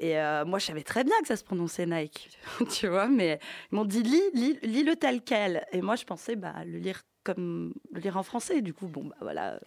et 0.00 0.14
moi 0.46 0.58
je 0.58 0.66
savais 0.66 0.82
très 0.82 1.04
bien 1.04 1.14
que 1.20 1.28
ça 1.28 1.36
se 1.36 1.44
prononçait 1.44 1.86
Nike, 1.86 2.38
tu 2.70 2.88
vois, 2.88 3.08
mais 3.08 3.38
ils 3.70 3.76
m'ont 3.76 3.84
dit 3.84 4.02
lis, 4.02 4.22
lis, 4.34 4.58
lis 4.62 4.84
le 4.84 4.96
tel 4.96 5.22
quel 5.22 5.66
et 5.72 5.82
moi 5.82 5.96
je 5.96 6.04
pensais 6.04 6.36
bah 6.36 6.54
le 6.64 6.78
lire 6.78 7.02
comme 7.24 7.74
le 7.92 8.00
lire 8.00 8.16
en 8.16 8.22
français, 8.22 8.62
du 8.62 8.72
coup 8.72 8.88
bon 8.88 9.04
bah 9.04 9.16
voilà. 9.20 9.60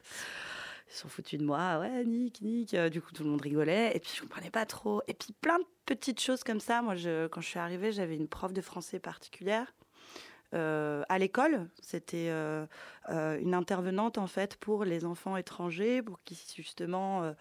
Ils 0.91 0.95
sont 0.95 1.07
foutus 1.07 1.39
de 1.39 1.45
moi, 1.45 1.77
ouais, 1.79 2.03
Nick, 2.03 2.41
Nick. 2.41 2.75
Du 2.75 2.99
coup, 2.99 3.11
tout 3.13 3.23
le 3.23 3.29
monde 3.29 3.41
rigolait. 3.41 3.95
Et 3.95 3.99
puis, 3.99 4.11
je 4.15 4.21
comprenais 4.21 4.49
pas 4.49 4.65
trop. 4.65 5.03
Et 5.07 5.13
puis, 5.13 5.33
plein 5.39 5.59
de 5.59 5.65
petites 5.85 6.19
choses 6.19 6.43
comme 6.43 6.59
ça. 6.59 6.81
Moi, 6.81 6.95
quand 7.29 7.41
je 7.41 7.47
suis 7.47 7.59
arrivée, 7.59 7.91
j'avais 7.91 8.15
une 8.15 8.27
prof 8.27 8.53
de 8.53 8.61
français 8.61 8.97
particulière. 8.97 9.71
Euh, 10.55 11.03
à 11.09 11.19
l'école, 11.19 11.69
c'était 11.79 12.29
euh, 12.29 12.65
euh, 13.09 13.39
une 13.39 13.53
intervenante 13.53 14.17
en 14.17 14.25
fait 14.25 14.55
pour 14.55 14.83
les 14.83 15.05
enfants 15.05 15.37
étrangers, 15.37 16.01
pour 16.01 16.23
qu'ils 16.23 16.37
justement 16.55 17.35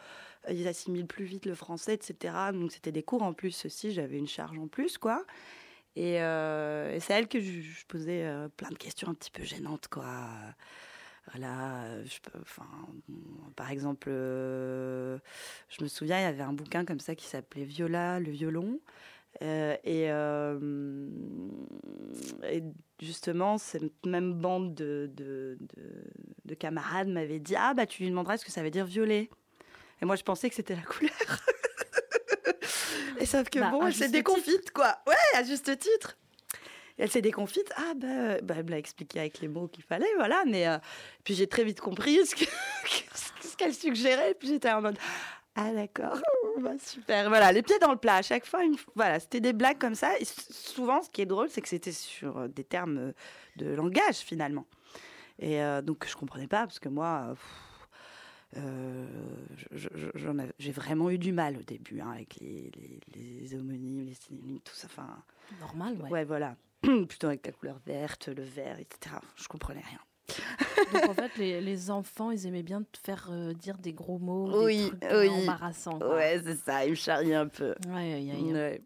ils 0.51 0.69
assimilent 0.69 1.07
plus 1.07 1.25
vite 1.25 1.47
le 1.47 1.55
français, 1.55 1.95
etc. 1.95 2.53
Donc 2.53 2.73
c'était 2.73 2.93
des 2.93 3.03
cours 3.03 3.23
en 3.23 3.33
plus 3.33 3.65
aussi, 3.65 3.93
j'avais 3.93 4.19
une 4.19 4.29
charge 4.29 4.59
en 4.59 4.69
plus 4.69 4.99
quoi. 4.99 5.25
Et, 5.97 6.19
c'est 7.01 7.13
elle 7.15 7.29
que 7.29 7.41
je, 7.41 7.87
posais 7.87 8.31
plein 8.57 8.71
de 8.71 8.77
questions 8.77 9.09
un 9.09 9.15
petit 9.15 9.31
peu 9.31 9.43
gênantes 9.43 9.89
quoi. 9.89 10.29
Voilà, 11.33 12.03
je 12.05 12.21
peux- 12.21 12.39
enfin, 12.41 12.67
par 13.57 13.71
exemple, 13.71 14.09
je 14.11 15.83
me 15.83 15.89
souviens, 15.89 16.19
il 16.19 16.23
y 16.23 16.27
avait 16.27 16.43
un 16.43 16.53
bouquin 16.53 16.85
comme 16.85 17.01
ça 17.01 17.15
qui 17.15 17.27
s'appelait 17.27 17.65
Viola, 17.65 18.21
le 18.21 18.31
violon. 18.31 18.81
Et, 19.41 20.09
et 22.45 22.63
justement, 23.01 23.59
cette 23.59 24.05
même 24.07 24.33
bande 24.35 24.75
de, 24.75 25.11
de, 25.15 25.57
de- 25.61 26.05
de 26.45 26.55
camarades 26.55 27.09
m'avait 27.09 27.39
dit 27.39 27.55
Ah, 27.57 27.75
bah, 27.75 27.87
tu 27.87 28.03
lui 28.03 28.11
demanderas 28.11 28.39
ce 28.39 28.45
que 28.45 28.51
ça 28.53 28.63
veut 28.63 28.71
dire 28.71 28.87
violet. 28.87 29.29
Et 30.01 30.05
moi, 30.05 30.17
je 30.17 30.23
pensais 30.23 30.49
que 30.49 30.55
c'était 30.55 30.77
la 30.77 30.83
couleur. 30.83 31.13
et 33.21 33.27
sauf 33.27 33.49
que 33.51 33.59
Bah, 33.59 33.71
bon, 33.71 33.87
elle 33.87 33.95
s'est 33.95 34.09
déconfite, 34.09 34.71
quoi. 34.73 34.97
Ouais, 35.07 35.15
à 35.35 35.43
juste 35.45 35.77
titre. 35.79 36.17
Et 36.99 37.03
elle 37.03 37.11
s'est 37.11 37.23
déconfite. 37.23 37.73
Ah, 37.77 37.93
bah, 37.97 38.41
bah, 38.43 38.55
elle 38.59 38.65
me 38.65 38.71
l'a 38.71 38.79
expliqué 38.79 39.21
avec 39.21 39.41
les 39.41 39.49
mots 39.49 39.69
qu'il 39.69 39.85
fallait, 39.85 40.13
voilà. 40.17 40.43
Mais 40.47 40.67
euh, 40.69 40.79
puis 41.25 41.35
j'ai 41.35 41.47
très 41.47 41.65
vite 41.65 41.81
compris 41.81 42.25
ce 42.27 42.35
que- 42.35 42.45
ce 43.43 43.57
qu'elle 43.57 43.75
suggérait. 43.75 44.33
Et 44.33 44.35
puis 44.35 44.49
j'étais 44.49 44.71
en 44.71 44.83
mode 44.83 44.99
Ah, 45.61 45.73
d'accord, 45.73 46.17
bah, 46.61 46.79
super. 46.79 47.29
Voilà, 47.29 47.51
les 47.51 47.63
pieds 47.63 47.81
dans 47.81 47.91
le 47.91 47.99
plat. 47.99 48.17
À 48.17 48.23
chaque 48.23 48.47
fois, 48.47 48.63
une... 48.63 48.77
voilà, 48.95 49.19
c'était 49.19 49.41
des 49.41 49.53
blagues 49.53 49.79
comme 49.79 49.97
ça. 49.97 50.17
Et 50.21 50.25
souvent, 50.25 51.03
ce 51.03 51.11
qui 51.11 51.21
est 51.21 51.27
drôle, 51.27 51.49
c'est 51.51 51.61
que 51.61 51.69
c'était 51.69 51.91
sur 51.91 52.39
euh, 52.39 52.47
des 52.47 52.63
termes 52.63 52.99
euh, 52.99 53.13
de 53.57 53.67
langage, 53.75 54.19
finalement. 54.19 54.67
Et 55.41 55.61
euh, 55.61 55.83
donc, 55.83 56.07
je 56.07 56.15
comprenais 56.15 56.47
pas, 56.47 56.61
parce 56.61 56.79
que 56.79 56.89
moi. 56.89 57.31
pff, 57.31 57.69
euh, 58.57 59.07
j'ai 60.59 60.73
vraiment 60.73 61.11
eu 61.11 61.19
du 61.19 61.33
mal 61.33 61.57
au 61.59 61.63
début 61.63 62.01
hein, 62.01 62.13
avec 62.13 62.37
les, 62.41 62.71
les, 62.77 63.01
les 63.15 63.55
homonymes, 63.55 64.07
les 64.07 64.15
synonymes, 64.15 64.61
tout 64.61 64.75
ça. 64.75 64.87
Enfin, 64.87 65.09
Normal, 65.61 66.01
ouais. 66.03 66.11
Ouais, 66.11 66.25
voilà. 66.25 66.57
Plutôt 66.83 67.27
avec 67.27 67.45
la 67.45 67.53
couleur 67.53 67.81
verte, 67.85 68.29
le 68.29 68.45
vert, 68.45 68.79
etc. 68.79 69.17
Je 69.35 69.49
comprenais 69.49 69.83
rien. 69.83 69.99
Donc 70.93 71.09
en 71.09 71.15
fait, 71.15 71.37
les, 71.37 71.61
les 71.61 71.91
enfants, 71.91 72.31
ils 72.31 72.47
aimaient 72.47 72.63
bien 72.63 72.83
te 72.83 72.99
faire 73.05 73.29
euh, 73.31 73.53
dire 73.55 73.79
des 73.79 73.93
gros 73.93 74.19
mots, 74.19 74.65
Oui, 74.65 74.85
des 74.85 74.89
trucs 74.91 75.05
euh, 75.05 75.21
oui. 75.23 75.29
embarrassants. 75.43 75.99
Ouais, 76.01 76.41
c'est 76.45 76.57
ça, 76.57 76.85
il 76.85 76.91
me 76.91 76.95
charriait 76.97 77.35
un 77.35 77.49
peu. 77.49 77.75
Ouais. 77.89 78.23
Ouais. 78.53 78.83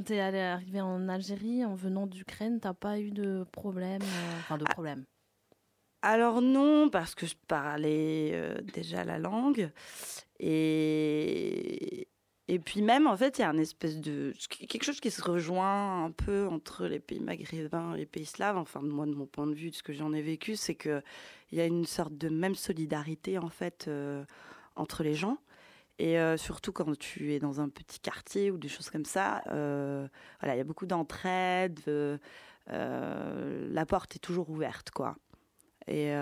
Quand 0.00 0.04
tu 0.06 0.14
es 0.14 0.20
arrivé 0.20 0.80
en 0.80 1.08
Algérie, 1.08 1.64
en 1.64 1.74
venant 1.74 2.06
d'Ukraine, 2.06 2.58
t'as 2.58 2.72
pas 2.72 2.98
eu 2.98 3.10
de 3.10 3.44
problème 3.52 4.00
euh, 4.02 4.38
Enfin, 4.38 4.56
de 4.56 4.64
problème. 4.64 5.04
Alors 6.00 6.40
non, 6.40 6.88
parce 6.88 7.14
que 7.14 7.26
je 7.26 7.34
parlais 7.46 8.30
euh, 8.32 8.58
déjà 8.72 9.04
la 9.04 9.18
langue. 9.18 9.70
Et, 10.38 12.08
et 12.48 12.58
puis 12.58 12.80
même, 12.80 13.06
en 13.06 13.16
fait, 13.16 13.38
il 13.38 13.42
y 13.42 13.44
a 13.44 13.50
un 13.50 13.58
espèce 13.58 14.00
de... 14.00 14.32
Quelque 14.48 14.84
chose 14.84 15.00
qui 15.00 15.10
se 15.10 15.22
rejoint 15.22 16.06
un 16.06 16.10
peu 16.12 16.46
entre 16.46 16.86
les 16.86 17.00
pays 17.00 17.20
maghrébins 17.20 17.94
et 17.94 17.98
les 17.98 18.06
pays 18.06 18.24
slaves. 18.24 18.56
Enfin, 18.56 18.80
moi, 18.80 19.04
de 19.04 19.12
mon 19.12 19.26
point 19.26 19.46
de 19.46 19.54
vue, 19.54 19.68
de 19.68 19.74
ce 19.74 19.82
que 19.82 19.92
j'en 19.92 20.14
ai 20.14 20.22
vécu, 20.22 20.56
c'est 20.56 20.76
qu'il 20.76 21.02
y 21.52 21.60
a 21.60 21.66
une 21.66 21.84
sorte 21.84 22.16
de 22.16 22.30
même 22.30 22.54
solidarité, 22.54 23.36
en 23.36 23.50
fait, 23.50 23.84
euh, 23.88 24.24
entre 24.76 25.02
les 25.02 25.14
gens. 25.14 25.36
Et 26.00 26.18
euh, 26.18 26.38
surtout 26.38 26.72
quand 26.72 26.98
tu 26.98 27.34
es 27.34 27.38
dans 27.38 27.60
un 27.60 27.68
petit 27.68 28.00
quartier 28.00 28.50
ou 28.50 28.56
des 28.56 28.68
choses 28.68 28.88
comme 28.88 29.04
ça, 29.04 29.42
euh, 29.48 30.08
voilà, 30.40 30.54
il 30.54 30.56
y 30.58 30.60
a 30.62 30.64
beaucoup 30.64 30.86
d'entraide. 30.86 31.78
euh, 31.86 32.16
la 33.70 33.84
porte 33.84 34.16
est 34.16 34.18
toujours 34.18 34.48
ouverte, 34.48 34.90
quoi. 34.92 35.16
Et 35.86 36.12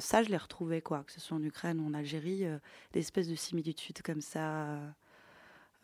ça, 0.00 0.22
je 0.22 0.28
l'ai 0.28 0.36
retrouvé, 0.36 0.82
quoi, 0.82 1.04
que 1.04 1.12
ce 1.12 1.20
soit 1.20 1.36
en 1.36 1.42
Ukraine 1.42 1.80
ou 1.80 1.86
en 1.86 1.94
Algérie, 1.94 2.44
des 2.92 3.00
espèces 3.00 3.28
de 3.28 3.34
similitudes 3.36 4.02
comme 4.02 4.20
ça. 4.20 4.78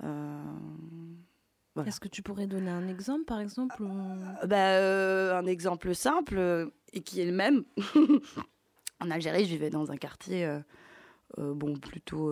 voilà. 0.01 1.89
Est-ce 1.89 2.01
que 2.01 2.09
tu 2.09 2.21
pourrais 2.23 2.47
donner 2.49 2.71
un 2.71 2.87
exemple, 2.89 3.25
par 3.25 3.41
exemple 3.41 3.81
ou- 3.83 4.47
bah, 4.47 5.39
un 5.39 5.47
exemple 5.47 5.95
simple 5.95 6.71
et 6.93 7.01
qui 7.01 7.21
est 7.21 7.27
le 7.27 7.33
même. 7.33 7.65
en 9.01 9.11
Algérie, 9.11 9.45
je 9.45 9.51
vivais 9.51 9.71
dans 9.71 9.91
un 9.93 9.97
quartier 9.97 10.45
euh, 11.39 11.53
bon, 11.55 11.77
plutôt, 11.77 12.31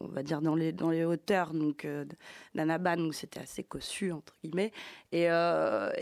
on 0.00 0.08
va 0.08 0.22
dire, 0.22 0.40
dans 0.40 0.54
les, 0.54 0.72
dans 0.72 0.90
les 0.90 1.04
hauteurs 1.04 1.52
donc, 1.52 1.86
d'Anaban, 2.54 2.96
donc 2.96 3.14
c'était 3.14 3.40
assez 3.40 3.62
cossu, 3.62 4.10
entre 4.10 4.34
guillemets. 4.42 4.72
Et, 5.12 5.24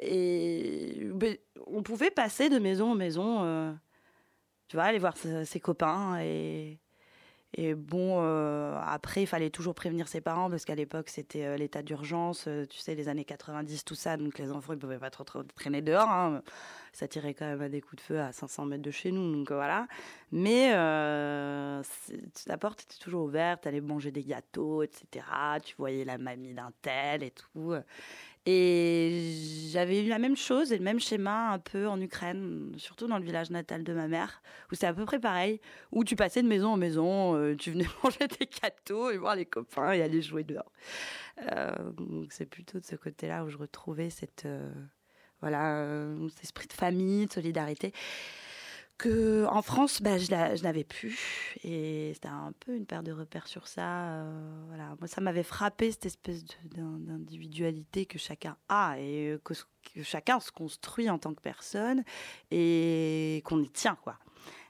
et 0.03 1.11
ben, 1.13 1.37
on 1.67 1.83
pouvait 1.83 2.11
passer 2.11 2.49
de 2.49 2.59
maison 2.59 2.93
en 2.93 2.95
maison, 2.95 3.77
tu 4.69 4.77
vois, 4.77 4.85
aller 4.85 4.99
voir 4.99 5.15
ses 5.17 5.61
copains 5.61 6.19
et 6.21 6.79
et 7.55 7.75
bon, 7.75 8.21
euh, 8.21 8.79
après, 8.85 9.23
il 9.23 9.27
fallait 9.27 9.51
toujours 9.51 9.75
prévenir 9.75 10.09
ses 10.09 10.21
parents 10.21 10.51
parce 10.51 10.65
qu'à 10.65 10.75
l'époque, 10.75 11.09
c'était 11.09 11.45
euh, 11.45 11.57
l'état 11.57 11.83
d'urgence, 11.83 12.45
euh, 12.49 12.67
tu 12.67 12.79
sais, 12.79 12.95
les 12.95 13.09
années 13.09 13.25
90, 13.25 13.85
tout 13.85 13.95
ça. 13.95 14.17
Donc 14.17 14.39
les 14.39 14.51
enfants, 14.51 14.75
ils 14.75 14.79
pouvaient 14.79 14.99
pas 14.99 15.11
trop, 15.11 15.25
traîner 15.55 15.81
dehors. 15.81 16.11
Hein. 16.11 16.43
Ça 16.93 17.09
tirait 17.09 17.35
quand 17.35 17.47
même 17.47 17.63
à 17.63 17.69
des 17.69 17.81
coups 17.81 17.97
de 17.97 18.01
feu 18.03 18.21
à 18.21 18.33
500 18.33 18.67
mètres 18.67 18.83
de 18.83 18.91
chez 18.91 19.13
nous. 19.13 19.33
Donc 19.33 19.51
voilà. 19.51 19.87
Mais 20.33 20.73
la 20.73 21.83
porte 22.59 22.83
était 22.83 22.99
toujours 22.99 23.25
ouverte, 23.25 23.67
allais 23.67 23.81
manger 23.81 24.11
des 24.11 24.25
gâteaux, 24.25 24.83
etc. 24.83 25.25
Tu 25.63 25.75
voyais 25.77 26.05
la 26.05 26.19
mamie 26.19 26.53
d'un 26.53 26.73
tel 26.83 27.23
et 27.23 27.31
tout. 27.31 27.75
Et 28.49 29.33
j'avais 29.71 30.05
eu 30.05 30.09
la 30.09 30.21
même 30.21 30.37
chose 30.37 30.73
et 30.73 30.79
le 30.79 30.85
même 30.85 31.01
schéma 31.01 31.51
un 31.51 31.59
peu 31.59 31.89
en 31.89 32.01
Ukraine, 32.01 32.73
surtout 32.77 33.09
dans 33.09 33.19
le 33.19 33.25
village 33.25 33.51
natal 33.51 33.83
de 33.83 33.93
ma 33.93 34.07
mère, 34.07 34.41
où 34.71 34.77
c'est 34.77 34.87
à 34.87 34.95
peu 34.95 35.05
près 35.05 35.19
pareil, 35.19 35.61
où 35.91 36.05
tu 36.05 36.15
passais 36.15 36.43
de 36.43 36.49
maison 36.49 36.69
en 36.69 36.77
maison, 36.77 37.35
euh, 37.35 37.57
tu 37.57 37.73
venais 37.73 37.87
manger 38.05 38.29
des 38.39 38.49
gâteaux 38.63 39.11
et 39.11 39.19
voir 39.19 39.35
les 39.35 39.47
copains 39.47 39.93
et 39.93 40.03
aller 40.03 40.23
jouer 40.23 40.45
dehors. 40.45 40.71
Euh, 41.53 41.73
donc 41.91 42.33
c'est 42.33 42.47
plutôt 42.47 42.79
de 42.79 42.85
ce 42.85 42.95
côté-là 42.95 43.45
où 43.45 43.49
je 43.51 43.57
retrouvais 43.57 44.11
cette, 44.11 44.45
euh, 44.47 44.71
voilà, 45.41 45.85
cet 46.31 46.45
esprit 46.45 46.69
de 46.69 46.73
famille, 46.73 47.27
de 47.27 47.33
solidarité 47.33 47.93
que 48.99 49.45
en 49.47 49.63
France, 49.63 50.01
bah, 50.01 50.19
je, 50.19 50.63
n'avais 50.63 50.85
plus. 50.85 51.57
Et 51.65 52.13
c'était 52.15 52.29
un 52.29 52.53
peu 52.61 52.75
une 52.75 52.87
paire 52.87 53.03
de 53.03 53.13
repères 53.13 53.47
sur 53.47 53.69
ça. 53.69 54.11
Euh, 54.11 54.65
voilà. 54.69 54.95
Moi, 55.01 55.09
ça 55.09 55.21
m'avait 55.21 55.43
frappé 55.43 55.93
cette 55.93 56.07
espèce 56.07 56.45
d'individualité 56.65 58.07
que 58.07 58.19
chacun 58.19 58.57
a 58.69 58.97
et 58.99 59.39
que, 59.45 59.55
chacun 60.03 60.41
se 60.41 60.51
construit 60.51 61.11
en 61.11 61.19
tant 61.19 61.35
que 61.35 61.43
personne 61.43 62.05
et 62.51 63.43
qu'on 63.45 63.63
y 63.63 63.69
tient, 63.69 63.97
quoi, 64.03 64.19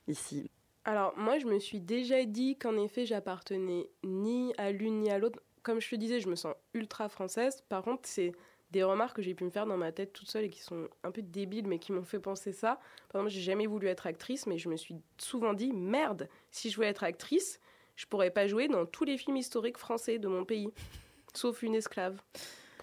ici. 0.09 0.51
Alors, 0.85 1.17
moi, 1.17 1.39
je 1.39 1.47
me 1.47 1.59
suis 1.59 1.81
déjà 1.81 2.25
dit 2.25 2.57
qu'en 2.57 2.77
effet, 2.77 3.07
j'appartenais 3.07 3.91
ni 4.05 4.53
à 4.57 4.71
l'une 4.71 5.01
ni 5.01 5.11
à 5.11 5.19
l'autre. 5.19 5.41
Comme 5.63 5.81
je 5.81 5.91
te 5.91 5.97
disais, 5.97 6.21
je 6.21 6.29
me 6.29 6.37
sens 6.37 6.55
ultra 6.75 7.09
française. 7.09 7.65
Par 7.69 7.83
contre, 7.83 8.03
c'est 8.05 8.33
des 8.71 8.83
remarques 8.83 9.17
que 9.17 9.23
j'ai 9.23 9.35
pu 9.35 9.45
me 9.45 9.51
faire 9.51 9.67
dans 9.67 9.77
ma 9.77 9.93
tête 9.93 10.13
toute 10.13 10.29
seule 10.29 10.45
et 10.45 10.51
qui 10.51 10.61
sont 10.61 10.89
un 11.05 11.11
peu 11.11 11.23
débiles, 11.23 11.67
mais 11.67 11.79
qui 11.79 11.93
m'ont 11.93 12.03
fait 12.03 12.19
penser 12.19 12.53
ça. 12.53 12.81
Par 13.11 13.21
exemple, 13.21 13.35
j'ai 13.35 13.43
jamais 13.43 13.67
voulu 13.67 13.87
être 13.87 14.07
actrice, 14.07 14.47
mais 14.47 14.59
je 14.59 14.69
me 14.69 14.77
suis 14.77 14.97
souvent 15.19 15.55
dit 15.55 15.73
merde, 15.73 16.29
si 16.51 16.71
je 16.71 16.77
voulais 16.77 16.89
être 16.89 17.05
actrice, 17.05 17.61
je 17.95 18.07
pourrais 18.07 18.31
pas 18.31 18.47
jouer 18.47 18.69
dans 18.69 18.85
tous 18.85 19.05
les 19.05 19.19
films 19.19 19.37
historiques 19.37 19.79
français 19.79 20.19
de 20.19 20.29
mon 20.29 20.45
pays, 20.45 20.71
sauf 21.35 21.63
une 21.63 21.75
esclave 21.75 22.21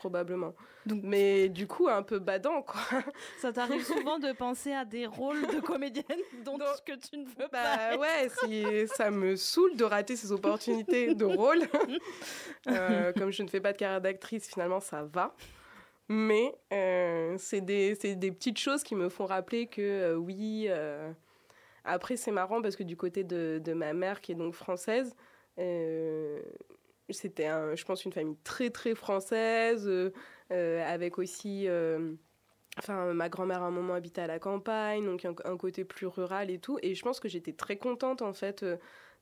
probablement. 0.04 0.54
Donc, 0.86 1.00
mais 1.02 1.48
du 1.48 1.66
coup, 1.66 1.88
un 1.88 2.04
peu 2.04 2.20
badant, 2.20 2.62
quoi. 2.62 2.82
Ça 3.40 3.54
t'arrive 3.54 3.86
souvent 3.86 4.20
de 4.20 4.34
penser 4.34 4.74
à 4.74 4.84
des 4.84 5.06
rôles 5.06 5.48
de 5.48 5.62
comédienne 5.62 6.20
dont 6.46 6.58
que 6.86 6.92
tu 6.92 7.20
ne 7.20 7.25
veux 7.25 7.48
bah, 7.50 7.78
pas. 7.78 7.98
Ouais, 7.98 8.28
si, 8.44 8.66
ça 8.94 9.10
me 9.10 9.38
saoule 9.38 9.78
de 9.78 9.86
rater 9.86 10.18
ces 10.18 10.34
opportunités 10.34 11.16
de 11.16 11.24
rôle. 11.24 11.62
Euh, 12.68 13.13
comme 13.13 13.32
je 13.32 13.44
ne 13.44 13.48
fais 13.48 13.62
pas 13.62 13.72
de 13.72 13.78
carrière 13.78 14.02
d'actrice, 14.02 14.50
finalement, 14.50 14.82
ça 14.82 15.04
va. 15.04 15.34
Mais 16.10 16.53
euh, 16.74 17.36
c'est 17.38 17.62
des, 17.62 17.95
des, 17.95 18.31
petites 18.31 18.57
choses 18.57 18.83
qui 18.83 18.95
me 18.95 19.10
font 19.10 19.25
rappeler 19.25 19.67
que 19.67 19.81
euh, 19.81 20.15
oui. 20.15 20.65
Euh, 20.69 21.12
après, 21.86 22.17
c'est 22.17 22.31
marrant 22.31 22.62
parce 22.62 22.75
que 22.75 22.83
du 22.83 22.98
côté 22.98 23.24
de, 23.24 23.62
de, 23.63 23.74
ma 23.74 23.93
mère, 23.93 24.22
qui 24.22 24.33
est 24.33 24.36
donc 24.36 24.53
française, 24.53 25.15
c'était, 27.10 27.48
je 27.75 27.83
pense, 27.86 28.05
une 28.05 28.13
famille 28.13 28.38
très 28.43 28.69
très 28.69 28.95
française, 28.95 29.89
avec 30.50 31.17
aussi. 31.17 31.67
Enfin, 32.79 33.13
ma 33.13 33.29
grand-mère 33.29 33.62
à 33.62 33.67
un 33.67 33.72
moment 33.72 33.93
habitait 33.93 34.22
à 34.22 34.27
la 34.27 34.39
campagne, 34.39 35.05
donc 35.05 35.25
un, 35.25 35.36
un, 35.45 35.57
côté 35.57 35.83
plus 35.83 36.07
rural 36.07 36.49
et 36.49 36.58
tout. 36.58 36.80
Et 36.82 36.95
je 36.95 37.04
pense 37.04 37.19
que 37.19 37.30
j'étais 37.30 37.54
très 37.54 37.78
contente 37.78 38.23
en 38.23 38.34
fait 38.34 38.65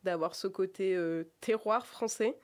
d'avoir 0.03 0.35
ce 0.35 0.47
côté 0.47 0.97
terroir 1.41 1.85
français. 1.85 2.37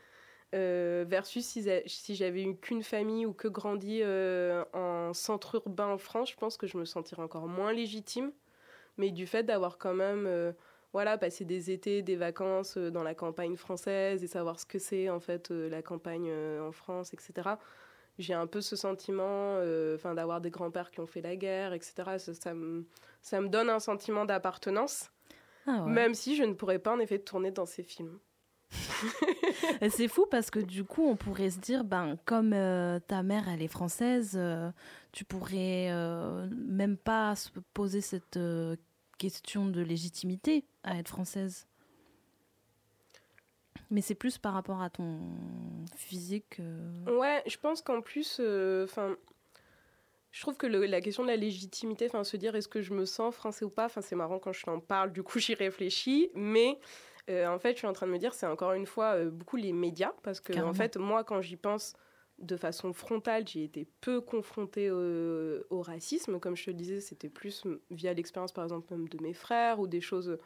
Euh, 0.55 1.03
versus 1.07 1.45
si, 1.45 2.15
j'avais 2.15 2.43
eu 2.43 2.55
qu'une 2.55 2.83
famille 2.83 3.25
ou 3.25 3.33
que 3.33 3.49
grandi 3.49 3.99
euh, 4.01 4.63
en 4.73 5.13
centre 5.13 5.55
urbain 5.55 5.87
en 5.87 5.97
France, 5.97 6.31
je 6.31 6.37
pense 6.37 6.55
que 6.57 6.67
je 6.67 6.77
me 6.77 6.85
sentirais 6.85 7.21
encore 7.21 7.47
moins 7.47 7.73
légitime. 7.73 8.31
Mais 8.97 9.11
du 9.11 9.27
fait 9.27 9.43
d'avoir 9.43 9.77
quand 9.77 9.93
même 9.93 10.25
euh, 10.25 10.53
voilà, 10.93 11.17
passé 11.17 11.45
des 11.45 11.69
étés, 11.69 12.01
des 12.01 12.15
vacances 12.15 12.77
dans 12.77 13.03
la 13.03 13.13
campagne 13.13 13.55
française 13.57 14.23
et 14.23 14.27
savoir 14.27 14.59
ce 14.59 14.65
que 14.65 14.79
c'est 14.79 15.09
en 15.09 15.19
fait 15.19 15.49
la 15.49 15.81
campagne 15.81 16.31
en 16.61 16.71
France, 16.71 17.13
etc. 17.13 17.49
J'ai 18.17 18.33
un 18.33 18.47
peu 18.47 18.61
ce 18.61 18.75
sentiment 18.75 19.59
enfin 19.93 20.15
d'avoir 20.15 20.41
des 20.41 20.49
grands-pères 20.49 20.89
qui 20.89 21.01
ont 21.01 21.05
fait 21.05 21.21
la 21.21 21.35
guerre, 21.35 21.73
etc. 21.73 22.17
Ça, 22.17 22.33
ça, 22.33 22.53
me, 22.55 22.87
ça 23.21 23.41
me 23.41 23.49
donne 23.49 23.69
un 23.69 23.79
sentiment 23.79 24.25
d'appartenance, 24.25 25.11
ah 25.67 25.85
même 25.85 26.15
si 26.15 26.35
je 26.35 26.43
ne 26.43 26.53
pourrais 26.53 26.79
pas 26.79 26.93
en 26.93 26.99
effet 26.99 27.19
tourner 27.19 27.51
dans 27.51 27.67
ces 27.67 27.83
films. 27.83 28.17
c'est 29.89 30.07
fou 30.07 30.25
parce 30.29 30.51
que 30.51 30.59
du 30.59 30.83
coup, 30.83 31.05
on 31.07 31.15
pourrait 31.15 31.49
se 31.49 31.59
dire, 31.59 31.83
ben, 31.83 32.17
comme 32.25 32.53
euh, 32.53 32.99
ta 32.99 33.23
mère, 33.23 33.47
elle 33.49 33.61
est 33.61 33.67
française, 33.67 34.33
euh, 34.35 34.71
tu 35.11 35.25
pourrais 35.25 35.89
euh, 35.91 36.47
même 36.51 36.97
pas 36.97 37.35
se 37.35 37.49
poser 37.73 38.01
cette 38.01 38.39
question 39.17 39.67
de 39.67 39.81
légitimité 39.81 40.65
à 40.83 40.97
être 40.97 41.09
française. 41.09 41.67
Mais 43.89 44.01
c'est 44.01 44.15
plus 44.15 44.37
par 44.37 44.53
rapport 44.53 44.81
à 44.81 44.89
ton 44.89 45.19
physique. 45.95 46.59
Ouais, 47.07 47.41
je 47.47 47.57
pense 47.57 47.81
qu'en 47.81 48.01
plus, 48.01 48.41
enfin, 48.83 49.15
je 50.31 50.41
trouve 50.41 50.57
que 50.57 50.67
la 50.67 50.99
question 50.99 51.23
de 51.23 51.29
la 51.29 51.37
légitimité, 51.37 52.05
enfin, 52.07 52.25
se 52.25 52.35
dire 52.35 52.55
est-ce 52.55 52.67
que 52.67 52.81
je 52.81 52.93
me 52.93 53.05
sens 53.05 53.33
français 53.33 53.63
ou 53.63 53.69
pas, 53.69 53.85
enfin, 53.85 54.01
c'est 54.01 54.15
marrant 54.15 54.39
quand 54.39 54.51
je 54.51 54.63
t'en 54.63 54.79
parle. 54.81 55.13
Du 55.13 55.23
coup, 55.23 55.39
j'y 55.39 55.53
réfléchis, 55.53 56.29
mais 56.35 56.77
euh, 57.29 57.47
en 57.47 57.59
fait, 57.59 57.73
je 57.73 57.77
suis 57.79 57.87
en 57.87 57.93
train 57.93 58.07
de 58.07 58.11
me 58.11 58.17
dire, 58.17 58.33
c'est 58.33 58.45
encore 58.45 58.73
une 58.73 58.85
fois 58.85 59.15
euh, 59.15 59.29
beaucoup 59.29 59.57
les 59.57 59.73
médias, 59.73 60.13
parce 60.23 60.39
que 60.39 60.57
en 60.59 60.73
fait, 60.73 60.97
moi, 60.97 61.23
quand 61.23 61.41
j'y 61.41 61.57
pense 61.57 61.93
de 62.39 62.55
façon 62.55 62.93
frontale, 62.93 63.47
j'ai 63.47 63.63
été 63.63 63.87
peu 63.99 64.21
confrontée 64.21 64.91
au, 64.91 65.81
racisme. 65.81 66.39
Comme 66.39 66.55
je 66.55 66.65
te 66.65 66.69
le 66.69 66.75
disais, 66.75 67.01
c'était 67.01 67.29
plus 67.29 67.63
via 67.89 68.13
l'expérience, 68.13 68.51
par 68.51 68.63
exemple, 68.63 68.93
même 68.93 69.09
de 69.09 69.21
mes 69.21 69.33
frères 69.33 69.79
ou 69.79 69.87
des 69.87 70.01
choses 70.01 70.37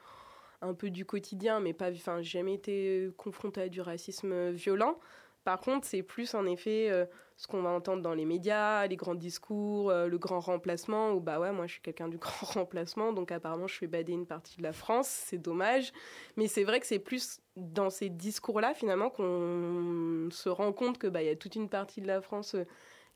un 0.62 0.74
peu 0.74 0.90
du 0.90 1.06
quotidien, 1.06 1.60
mais 1.60 1.74
pas, 1.74 1.92
enfin, 1.92 2.22
jamais 2.22 2.54
été 2.54 3.10
confrontée 3.18 3.62
à 3.62 3.70
du 3.70 3.82
racisme 3.82 4.52
violent. 4.52 4.98
Par 5.44 5.60
contre, 5.60 5.88
c'est 5.88 6.04
plus 6.04 6.36
en 6.36 6.46
effet 6.46 6.90
euh, 6.90 7.06
ce 7.36 7.48
qu'on 7.48 7.64
va 7.64 7.70
entendre 7.70 8.04
dans 8.04 8.14
les 8.14 8.26
médias, 8.26 8.86
les 8.86 8.96
grands 8.96 9.16
discours, 9.16 9.90
euh, 9.90 10.08
le 10.08 10.18
grand 10.20 10.40
remplacement, 10.40 11.12
où 11.14 11.20
bah 11.20 11.40
ouais, 11.40 11.52
moi 11.52 11.66
je 11.66 11.74
suis 11.74 11.82
quelqu'un 11.82 12.08
du 12.08 12.18
grand 12.20 12.46
remplacement, 12.46 13.14
donc 13.14 13.32
apparemment 13.32 13.66
je 13.68 13.76
fais 13.76 13.88
bader 13.88 14.14
une 14.14 14.28
partie 14.28 14.58
de 14.58 14.64
la 14.64 14.74
France, 14.74 15.08
c'est 15.08 15.40
dommage. 15.40 15.92
Mais 16.38 16.48
c'est 16.48 16.64
vrai 16.64 16.80
que 16.80 16.86
c'est 16.86 17.00
plus 17.00 17.40
dans 17.56 17.90
ces 17.90 18.10
discours-là 18.10 18.76
finalement 18.76 19.10
qu'on 19.10 20.30
se 20.32 20.50
rend 20.50 20.72
compte 20.74 21.00
que 21.00 21.08
bah 21.08 21.24
y 21.24 21.30
a 21.30 21.36
toute 21.36 21.56
une 21.56 21.70
partie 21.70 22.02
de 22.02 22.08
la 22.08 22.22
France 22.22 22.54
euh, 22.54 22.66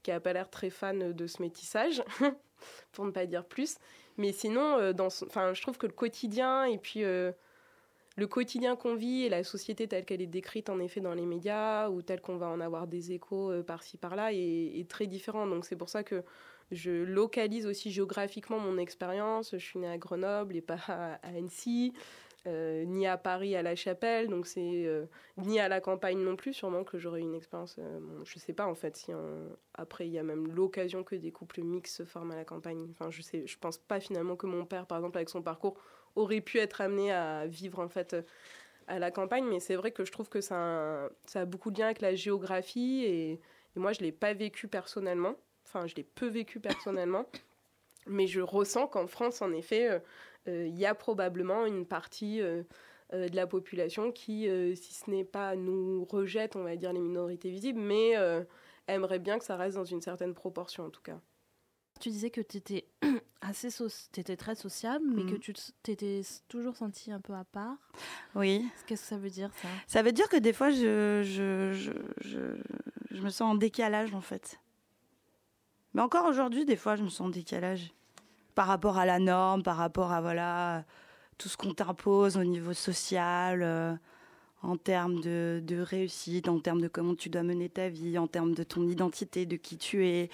qui 0.01 0.11
a 0.11 0.19
pas 0.19 0.33
l'air 0.33 0.49
très 0.49 0.71
fan 0.71 1.13
de 1.13 1.27
ce 1.27 1.41
métissage, 1.41 2.03
pour 2.91 3.05
ne 3.05 3.11
pas 3.11 3.27
dire 3.27 3.45
plus. 3.45 3.77
Mais 4.17 4.31
sinon, 4.31 4.93
enfin, 4.99 5.53
je 5.53 5.61
trouve 5.61 5.77
que 5.77 5.87
le 5.87 5.93
quotidien 5.93 6.63
et 6.63 6.77
puis 6.77 7.03
le 8.15 8.27
quotidien 8.27 8.75
qu'on 8.75 8.95
vit 8.95 9.23
et 9.23 9.29
la 9.29 9.43
société 9.43 9.87
telle 9.87 10.05
qu'elle 10.05 10.21
est 10.21 10.27
décrite 10.27 10.69
en 10.69 10.79
effet 10.79 11.01
dans 11.01 11.13
les 11.13 11.25
médias 11.25 11.89
ou 11.89 12.01
telle 12.01 12.21
qu'on 12.21 12.37
va 12.37 12.47
en 12.47 12.61
avoir 12.61 12.87
des 12.87 13.11
échos 13.11 13.51
euh, 13.51 13.63
par-ci 13.63 13.97
par-là 13.97 14.31
est, 14.31 14.89
très 14.89 15.07
différent. 15.07 15.47
Donc 15.47 15.65
c'est 15.65 15.75
pour 15.75 15.89
ça 15.89 16.03
que 16.03 16.23
je 16.71 16.91
localise 16.91 17.65
aussi 17.65 17.91
géographiquement 17.91 18.59
mon 18.59 18.77
expérience. 18.77 19.51
Je 19.51 19.63
suis 19.63 19.79
née 19.79 19.89
à 19.89 19.97
Grenoble 19.97 20.55
et 20.55 20.61
pas 20.61 20.79
à, 20.87 21.13
Annecy. 21.23 21.93
Euh, 22.47 22.85
ni 22.85 23.07
à 23.07 23.17
Paris 23.17 23.55
à 23.55 23.63
La 23.63 23.75
Chapelle, 23.75 24.27
donc 24.27 24.45
c'est 24.45 24.85
euh, 24.85 25.07
ni 25.37 25.59
à 25.59 25.67
la 25.67 25.81
campagne 25.81 26.19
non 26.19 26.35
plus. 26.35 26.53
Sûrement 26.53 26.83
que 26.83 26.99
j'aurais 26.99 27.21
une 27.21 27.33
expérience. 27.33 27.79
Je 27.79 28.23
je 28.23 28.37
sais 28.37 28.53
pas 28.53 28.67
en 28.67 28.75
fait 28.75 28.95
si 28.95 29.11
après 29.73 30.05
il 30.05 30.13
y 30.13 30.19
a 30.19 30.23
même 30.23 30.45
l'occasion 30.53 31.03
que 31.03 31.15
des 31.15 31.31
couples 31.31 31.63
mixtes 31.63 31.95
se 31.95 32.05
forment 32.05 32.33
à 32.33 32.35
la 32.35 32.45
campagne. 32.45 32.85
Enfin, 32.91 33.09
je 33.09 33.23
sais, 33.23 33.47
je 33.47 33.57
pense 33.57 33.79
pas 33.79 33.99
finalement 33.99 34.35
que 34.35 34.45
mon 34.45 34.63
père, 34.63 34.85
par 34.85 34.99
exemple, 34.99 35.17
avec 35.17 35.29
son 35.29 35.41
parcours, 35.41 35.75
aurait 36.15 36.41
pu 36.41 36.59
être 36.59 36.81
amené 36.81 37.11
à 37.11 37.45
vivre 37.47 37.79
en 37.79 37.89
fait 37.89 38.15
à 38.87 38.99
la 38.99 39.11
campagne, 39.11 39.45
mais 39.45 39.59
c'est 39.59 39.75
vrai 39.75 39.91
que 39.91 40.05
je 40.05 40.11
trouve 40.11 40.29
que 40.29 40.41
ça 40.41 41.05
a, 41.05 41.09
ça 41.25 41.41
a 41.41 41.45
beaucoup 41.45 41.71
de 41.71 41.79
lien 41.79 41.85
avec 41.85 42.01
la 42.01 42.15
géographie 42.15 43.03
et, 43.05 43.39
moi 43.75 43.91
je 43.91 43.99
l'ai 43.99 44.13
pas 44.13 44.33
vécu 44.33 44.69
personnellement, 44.69 45.35
enfin 45.65 45.85
je 45.85 45.95
l'ai 45.95 46.03
peu 46.03 46.27
vécu 46.27 46.61
personnellement, 46.61 47.25
mais 48.07 48.25
je 48.27 48.39
ressens 48.39 48.87
qu'en 48.87 49.07
France 49.07 49.41
en 49.41 49.51
effet 49.51 49.91
euh, 49.91 49.99
euh, 50.47 50.67
il 50.67 50.77
y 50.77 50.85
a 50.85 50.95
probablement 50.95 51.65
une 51.65 51.85
partie 51.85 52.41
euh, 52.41 52.63
de 53.11 53.35
la 53.35 53.47
population 53.47 54.11
qui, 54.11 54.47
si 54.75 54.93
ce 54.93 55.09
n'est 55.09 55.23
pas 55.23 55.55
nous 55.55 56.05
rejette, 56.05 56.55
on 56.55 56.63
va 56.63 56.75
dire 56.75 56.91
les 56.91 56.99
minorités 56.99 57.49
visibles, 57.49 57.79
mais 57.79 58.13
aimerait 58.87 59.19
bien 59.19 59.37
que 59.37 59.45
ça 59.45 59.55
reste 59.55 59.77
dans 59.77 59.85
une 59.85 60.01
certaine 60.01 60.33
proportion 60.33 60.85
en 60.85 60.89
tout 60.89 61.03
cas. 61.03 61.19
Tu 61.99 62.09
disais 62.09 62.31
que 62.31 62.41
tu 62.41 62.57
étais 62.57 62.87
assez 63.47 63.69
étais 64.17 64.35
très 64.35 64.55
sociable, 64.55 65.05
mais 65.07 65.23
que 65.23 65.35
mm. 65.35 65.39
tu 65.39 65.53
t'étais 65.83 66.21
toujours 66.47 66.75
senti 66.75 67.11
un 67.11 67.19
peu 67.19 67.33
à 67.33 67.43
part. 67.43 67.77
Oui. 68.35 68.67
Qu'est-ce 68.85 69.03
que 69.03 69.07
ça 69.07 69.17
veut 69.17 69.29
dire 69.29 69.49
ça? 69.61 69.67
Ça 69.87 70.01
veut 70.01 70.11
dire 70.11 70.29
que 70.29 70.37
des 70.37 70.53
fois, 70.53 70.69
je, 70.69 71.21
je, 71.23 71.73
je, 71.73 71.91
je, 72.21 72.39
je 73.11 73.21
me 73.21 73.29
sens 73.29 73.53
en 73.53 73.55
décalage 73.55 74.13
en 74.13 74.21
fait. 74.21 74.59
Mais 75.93 76.01
encore 76.01 76.25
aujourd'hui, 76.25 76.65
des 76.65 76.75
fois, 76.75 76.95
je 76.95 77.03
me 77.03 77.09
sens 77.09 77.27
en 77.27 77.29
décalage 77.29 77.93
par 78.53 78.67
rapport 78.67 78.97
à 78.97 79.05
la 79.05 79.19
norme, 79.19 79.63
par 79.63 79.77
rapport 79.77 80.11
à 80.11 80.21
voilà 80.21 80.83
tout 81.37 81.49
ce 81.49 81.57
qu'on 81.57 81.73
t'impose 81.73 82.37
au 82.37 82.43
niveau 82.43 82.73
social. 82.73 83.99
En 84.61 84.77
termes 84.77 85.21
de, 85.21 85.61
réussite, 85.79 86.49
en 86.49 86.59
termes 86.59 86.81
de 86.81 86.87
comment 86.87 87.13
tu 87.13 87.29
dois 87.29 87.43
mener 87.43 87.69
ta 87.69 87.89
vie, 87.89 88.17
en 88.17 88.25
termes 88.25 88.55
de 88.55 88.63
ton 88.63 88.87
identité, 88.87 89.45
de 89.45 89.57
qui 89.57 89.77
tu 89.77 90.07
es, 90.07 90.29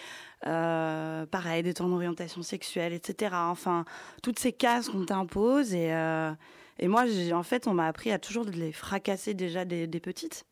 euh, 0.48 1.26
pareil, 1.26 1.64
de 1.64 1.72
ton 1.74 1.92
orientation 1.92 2.42
sexuelle, 2.42 2.94
etc. 2.94 3.36
Enfin, 3.36 3.84
toutes 4.24 4.40
ces 4.40 4.54
cases 4.54 4.88
qu'on 4.88 5.06
t'impose. 5.06 5.74
Et, 5.74 5.92
euh, 5.94 6.32
moi, 6.84 7.04
en 7.34 7.44
fait, 7.44 7.68
on 7.68 7.74
m'a 7.74 7.88
appris 7.88 8.12
à 8.12 8.20
toujours 8.20 8.46
les 8.46 8.72
fracasser 8.72 9.34
déjà 9.34 9.66
des, 9.66 9.88
petites. 10.00 10.46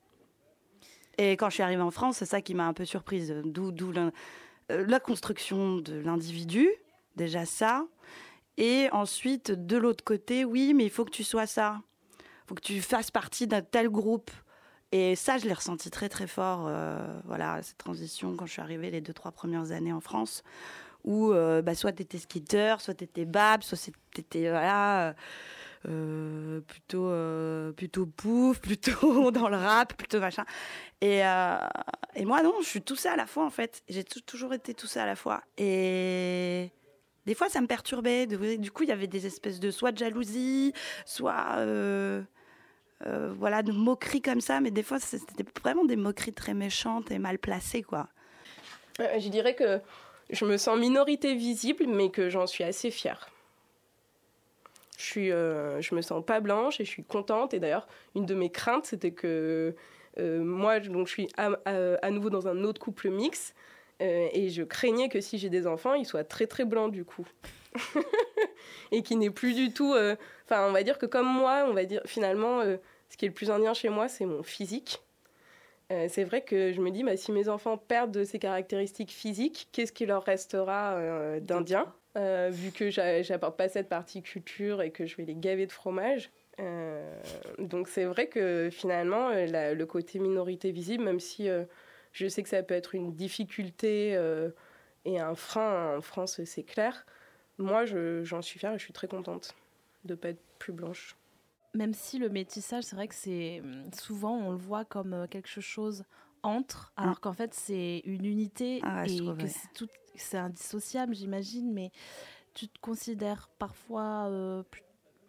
Et 1.17 1.31
quand 1.33 1.49
je 1.49 1.55
suis 1.55 1.63
arrivée 1.63 1.81
en 1.81 1.91
France, 1.91 2.17
c'est 2.17 2.25
ça 2.25 2.41
qui 2.41 2.55
m'a 2.55 2.67
un 2.67 2.73
peu 2.73 2.85
surprise. 2.85 3.33
D'où 3.45 3.71
euh, 3.95 4.11
la 4.67 4.99
construction 4.99 5.77
de 5.77 5.99
l'individu, 5.99 6.69
déjà 7.15 7.45
ça. 7.45 7.85
Et 8.57 8.89
ensuite, 8.91 9.51
de 9.51 9.77
l'autre 9.77 10.03
côté, 10.03 10.43
oui, 10.43 10.73
mais 10.73 10.83
il 10.83 10.89
faut 10.89 11.05
que 11.05 11.11
tu 11.11 11.23
sois 11.23 11.47
ça 11.47 11.81
faut 12.49 12.55
que 12.55 12.61
tu 12.61 12.81
fasses 12.81 13.11
partie 13.11 13.45
d'un 13.45 13.61
tel 13.61 13.89
groupe. 13.89 14.31
Et 14.91 15.15
ça, 15.15 15.37
je 15.37 15.45
l'ai 15.45 15.53
ressenti 15.53 15.91
très 15.91 16.09
très 16.09 16.25
fort, 16.25 16.65
euh, 16.67 16.97
voilà, 17.25 17.61
cette 17.61 17.77
transition 17.77 18.35
quand 18.35 18.47
je 18.47 18.53
suis 18.53 18.61
arrivée 18.61 18.89
les 18.89 19.01
deux, 19.01 19.13
trois 19.13 19.31
premières 19.31 19.71
années 19.71 19.93
en 19.93 19.99
France, 19.99 20.41
où 21.03 21.31
euh, 21.31 21.61
bah, 21.61 21.75
soit 21.75 21.91
tu 21.91 22.01
étais 22.01 22.17
skater, 22.17 22.77
soit 22.79 22.95
tu 22.95 23.03
étais 23.03 23.25
bab, 23.25 23.61
soit 23.61 23.77
tu 23.77 24.21
étais, 24.21 24.49
voilà, 24.49 25.13
euh, 25.87 26.61
plutôt, 26.61 27.11
plutôt 27.73 28.07
pouf, 28.07 28.59
plutôt 28.61 29.29
dans 29.29 29.47
le 29.47 29.57
rap, 29.57 29.93
plutôt 29.93 30.19
machin. 30.19 30.45
Et, 31.01 31.19
et 31.19 32.25
moi, 32.25 32.41
non, 32.41 32.55
je 32.61 32.67
suis 32.67 32.81
tout 32.81 32.95
ça 32.95 33.13
à 33.13 33.15
la 33.15 33.27
fois, 33.27 33.45
en 33.45 33.51
fait. 33.51 33.83
J'ai 33.89 34.03
toujours 34.03 34.55
été 34.55 34.73
tout 34.73 34.87
ça 34.87 35.03
à 35.03 35.05
la 35.05 35.15
fois. 35.15 35.43
Et 35.59 36.71
des 37.27 37.35
fois, 37.35 37.47
ça 37.47 37.61
me 37.61 37.67
perturbait. 37.67 38.25
Du 38.25 38.71
coup, 38.71 38.81
il 38.81 38.89
y 38.89 38.91
avait 38.91 39.05
des 39.05 39.27
espèces 39.27 39.59
de 39.59 39.69
soit 39.69 39.91
de 39.91 39.99
jalousie, 39.99 40.73
soit 41.05 41.63
euh, 43.05 43.33
voilà, 43.37 43.63
de 43.63 43.71
moqueries 43.71 44.21
comme 44.21 44.41
ça, 44.41 44.59
mais 44.59 44.71
des 44.71 44.83
fois, 44.83 44.99
c'était 44.99 45.45
vraiment 45.61 45.85
des 45.85 45.95
moqueries 45.95 46.33
très 46.33 46.53
méchantes 46.53 47.11
et 47.11 47.19
mal 47.19 47.39
placées, 47.39 47.81
quoi. 47.81 48.07
je 48.99 49.29
dirais 49.29 49.55
que 49.55 49.79
je 50.29 50.45
me 50.45 50.57
sens 50.57 50.77
minorité 50.77 51.33
visible, 51.35 51.85
mais 51.87 52.09
que 52.09 52.29
j'en 52.29 52.45
suis 52.45 52.63
assez 52.63 52.91
fière. 52.91 53.29
Je 54.97 55.05
suis, 55.05 55.31
euh, 55.31 55.81
je 55.81 55.95
me 55.95 56.01
sens 56.01 56.25
pas 56.25 56.41
blanche 56.41 56.81
et 56.81 56.85
je 56.85 56.89
suis 56.89 57.05
contente. 57.05 57.53
Et 57.53 57.59
d'ailleurs, 57.59 57.87
une 58.15 58.25
de 58.25 58.35
mes 58.35 58.49
craintes, 58.49 58.85
c'était 58.85 59.11
que 59.11 59.73
euh, 60.17 60.43
moi, 60.43 60.81
donc, 60.81 61.07
je 61.07 61.13
suis 61.13 61.27
à, 61.37 61.51
à, 61.65 62.11
nouveau 62.11 62.29
dans 62.29 62.49
un 62.49 62.63
autre 62.65 62.81
couple 62.81 63.09
mix. 63.09 63.53
et 64.01 64.49
je 64.49 64.63
craignais 64.63 65.07
que 65.07 65.21
si 65.21 65.37
j'ai 65.37 65.49
des 65.49 65.67
enfants, 65.67 65.93
ils 65.93 66.05
soient 66.05 66.25
très 66.25 66.47
très 66.47 66.65
blancs 66.65 66.91
du 66.91 67.05
coup. 67.05 67.27
et 68.91 69.01
qui 69.03 69.15
n'est 69.15 69.29
plus 69.29 69.53
du 69.53 69.71
tout. 69.71 69.93
Euh, 69.93 70.15
enfin, 70.45 70.67
on 70.67 70.71
va 70.71 70.83
dire 70.83 70.97
que 70.97 71.05
comme 71.05 71.27
moi, 71.27 71.65
on 71.67 71.73
va 71.73 71.85
dire 71.85 72.01
finalement, 72.05 72.61
euh, 72.61 72.77
ce 73.09 73.17
qui 73.17 73.25
est 73.25 73.29
le 73.29 73.33
plus 73.33 73.51
indien 73.51 73.73
chez 73.73 73.89
moi, 73.89 74.07
c'est 74.07 74.25
mon 74.25 74.43
physique. 74.43 75.01
Euh, 75.91 76.07
c'est 76.07 76.23
vrai 76.23 76.41
que 76.41 76.71
je 76.71 76.81
me 76.81 76.91
dis, 76.91 77.03
bah, 77.03 77.17
si 77.17 77.31
mes 77.31 77.49
enfants 77.49 77.77
perdent 77.77 78.11
de 78.11 78.23
ces 78.23 78.37
caractéristiques 78.37 79.11
physiques, 79.11 79.69
qu'est-ce 79.71 79.91
qui 79.91 80.05
leur 80.05 80.23
restera 80.23 81.39
d'indien? 81.39 81.91
Vu 82.15 82.71
que 82.71 82.89
j'apporte 82.89 83.55
pas 83.55 83.69
cette 83.69 83.87
partie 83.87 84.21
culture 84.21 84.81
et 84.81 84.91
que 84.91 85.05
je 85.05 85.15
vais 85.15 85.23
les 85.23 85.35
gaver 85.35 85.65
de 85.65 85.71
fromage. 85.71 86.31
donc 87.59 87.87
c'est 87.87 88.03
vrai 88.03 88.27
que 88.27 88.69
finalement, 88.69 89.29
le 89.29 89.83
côté 89.85 90.19
minorité 90.19 90.71
visible, 90.71 91.05
même 91.05 91.21
si 91.21 91.47
je 92.11 92.27
sais 92.27 92.43
que 92.43 92.49
ça 92.49 92.61
peut 92.61 92.73
être 92.73 92.93
une 92.93 93.15
difficulté 93.15 94.19
et 95.05 95.19
un 95.19 95.33
frein 95.33 95.97
en 95.97 96.01
France, 96.01 96.43
c'est 96.43 96.63
clair 96.63 97.05
moi, 97.59 97.85
j'en 97.85 98.41
suis 98.41 98.59
fière 98.59 98.73
et 98.73 98.79
je 98.79 98.83
suis 98.83 98.93
très 98.93 99.07
contente 99.07 99.53
de 100.05 100.13
ne 100.13 100.15
pas 100.15 100.29
être 100.29 100.41
plus 100.57 100.73
blanche. 100.73 101.15
Même 101.75 101.93
si 101.93 102.17
le 102.17 102.29
métissage, 102.29 102.83
c'est 102.83 102.95
vrai 102.95 103.07
que 103.07 103.15
c'est 103.15 103.61
hum, 103.61 103.89
souvent 103.93 104.35
on 104.35 104.51
le 104.51 104.57
voit 104.57 104.85
comme 104.85 105.13
euh, 105.13 105.27
quelque 105.27 105.61
chose 105.61 106.03
entre, 106.41 106.93
alors 106.95 107.17
mm. 107.17 107.19
qu'en 107.19 107.33
fait 107.33 107.53
c'est 107.53 108.01
une 108.05 108.25
unité 108.25 108.79
ah 108.81 109.05
et 109.05 109.19
que 109.19 109.45
c'est 110.15 110.37
indissociable, 110.37 111.13
j'imagine. 111.13 111.71
Mais 111.71 111.91
tu 112.55 112.67
te 112.67 112.79
considères 112.79 113.49
parfois 113.59 114.27
euh, 114.29 114.63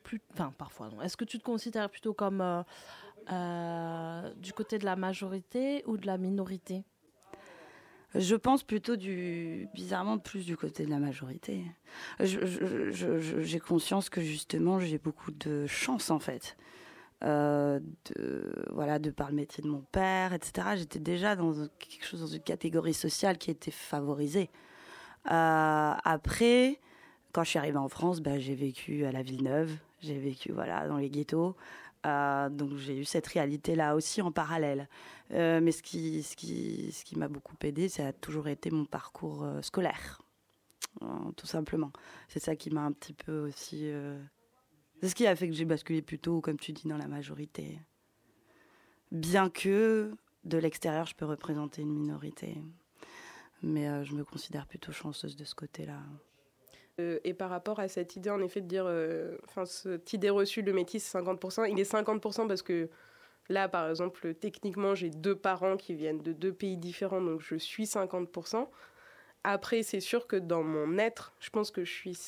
plus, 0.03 0.21
enfin 0.33 0.55
parfois 0.57 0.89
non. 0.89 1.03
Est-ce 1.03 1.17
que 1.17 1.27
tu 1.27 1.39
te 1.39 1.45
considères 1.45 1.91
plutôt 1.91 2.15
comme 2.15 2.65
euh, 3.31 4.35
du 4.37 4.55
côté 4.55 4.79
de 4.79 4.87
la 4.87 4.97
majorité 4.97 5.85
ou 5.87 5.99
de 5.99 6.07
la 6.07 6.17
minorité? 6.17 6.85
Je 8.15 8.35
pense 8.35 8.63
plutôt 8.65 8.97
du 8.97 9.69
bizarrement 9.75 10.19
plus 10.19 10.45
du 10.45 10.57
côté 10.57 10.85
de 10.85 10.91
la 10.91 10.99
majorité. 10.99 11.65
J'ai 12.21 13.61
conscience 13.61 14.11
que 14.11 14.21
justement 14.21 14.81
j'ai 14.81 14.99
beaucoup 14.99 15.31
de 15.31 15.67
chance 15.67 16.11
en 16.11 16.19
fait. 16.19 16.57
Euh, 17.23 17.81
de 18.07 18.51
voilà 18.73 18.99
de 18.99 19.11
par 19.11 19.29
le 19.29 19.37
métier 19.37 19.63
de 19.63 19.69
mon 19.69 19.85
père 19.93 20.33
etc 20.33 20.69
j'étais 20.75 20.99
déjà 20.99 21.37
dans 21.37 21.53
quelque 21.79 22.07
chose 22.07 22.21
dans 22.21 22.27
une 22.27 22.41
catégorie 22.41 22.95
sociale 22.95 23.37
qui 23.37 23.51
était 23.51 23.71
favorisée 23.71 24.49
euh, 25.31 25.93
après 26.03 26.81
quand 27.33 27.45
je 27.45 27.51
suis 27.51 27.59
arrivée 27.59 27.77
en 27.77 27.91
France 27.91 28.23
bah, 28.23 28.39
j'ai 28.39 28.55
vécu 28.55 29.05
à 29.05 29.13
la 29.13 29.21
Villeneuve 29.21 29.71
j'ai 30.01 30.19
vécu 30.19 30.51
voilà 30.51 30.89
dans 30.89 30.97
les 30.97 31.11
ghettos 31.11 31.57
euh, 32.07 32.49
donc 32.49 32.77
j'ai 32.77 32.99
eu 32.99 33.05
cette 33.05 33.27
réalité-là 33.27 33.95
aussi 33.95 34.23
en 34.23 34.33
parallèle. 34.33 34.89
Euh, 35.33 35.61
mais 35.61 35.73
ce 35.73 35.83
qui, 35.83 37.17
m'a 37.17 37.29
beaucoup 37.29 37.55
aidé, 37.63 37.89
ça 37.89 38.09
a 38.09 38.13
toujours 38.13 38.49
été 38.49 38.71
mon 38.71 38.85
parcours 38.85 39.45
euh, 39.45 39.63
scolaire, 39.63 40.23
tout 41.37 41.47
simplement. 41.47 41.93
C'est 42.29 42.41
ça 42.41 42.57
qui 42.57 42.71
m'a 42.71 42.83
un 42.83 42.93
petit 42.93 43.15
peu 43.15 43.41
aussi... 43.41 43.91
C'est 45.01 45.09
ce 45.09 45.15
qui 45.15 45.27
a 45.27 45.35
fait 45.35 45.49
que 45.49 45.55
j'ai 45.55 45.65
basculé 45.65 46.03
plutôt, 46.03 46.41
comme 46.41 46.59
tu 46.59 46.73
dis, 46.73 46.87
dans 46.87 46.99
la 46.99 47.09
majorité. 47.09 47.81
Bien 49.13 49.49
que 49.49 50.15
de 50.45 50.59
l'extérieur, 50.59 51.07
je 51.07 51.15
peux 51.15 51.25
représenter 51.25 51.81
une 51.81 51.93
minorité. 51.93 52.59
Mais 53.63 54.05
je 54.05 54.15
me 54.15 54.25
considère 54.25 54.67
plutôt 54.67 54.93
chanceuse 54.93 55.37
de 55.37 55.45
ce 55.45 55.55
côté-là. 55.55 56.01
Euh, 57.01 57.19
et 57.25 57.35
par 57.35 57.51
rapport 57.51 57.81
à 57.81 57.89
cette 57.89 58.17
idée, 58.17 58.31
en 58.31 58.41
effet, 58.43 58.61
de 58.61 58.67
dire, 58.67 58.85
euh, 58.87 59.37
enfin, 59.45 59.65
cette 59.65 60.13
idée 60.13 60.31
reçue, 60.31 60.63
le 60.63 60.73
métis, 60.73 61.03
c'est 61.03 61.19
50%, 61.19 61.71
il 61.71 61.79
est 61.79 61.91
50% 61.91 62.47
parce 62.47 62.63
que 62.63 62.89
là, 63.49 63.69
par 63.69 63.89
exemple, 63.89 64.35
techniquement, 64.35 64.95
j'ai 64.95 65.11
deux 65.11 65.37
parents 65.37 65.77
qui 65.77 65.95
viennent 65.95 66.23
de 66.23 66.33
deux 66.33 66.53
pays 66.53 66.77
différents, 66.77 67.21
donc 67.21 67.41
je 67.41 67.57
suis 67.57 67.85
50%. 67.85 68.69
Après, 69.45 69.83
c'est 69.83 70.01
sûr 70.01 70.27
que 70.27 70.37
dans 70.37 70.63
mon 70.63 70.99
être, 70.99 71.33
je 71.41 71.51
pense 71.51 71.71
que 71.71 71.85
je 71.85 71.93
suis 71.93 72.19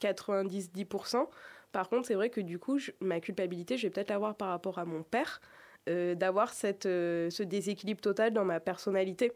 90-10%. 0.00 1.28
Par 1.72 1.88
contre, 1.88 2.06
c'est 2.06 2.14
vrai 2.14 2.30
que 2.30 2.40
du 2.40 2.58
coup, 2.58 2.78
ma 3.00 3.20
culpabilité, 3.20 3.76
je 3.76 3.86
vais 3.86 3.90
peut-être 3.90 4.10
l'avoir 4.10 4.36
par 4.36 4.48
rapport 4.48 4.78
à 4.78 4.84
mon 4.84 5.02
père, 5.02 5.40
euh, 5.88 6.14
d'avoir 6.14 6.52
cette, 6.52 6.84
ce 6.84 7.42
déséquilibre 7.42 8.00
total 8.00 8.32
dans 8.32 8.44
ma 8.44 8.60
personnalité. 8.60 9.32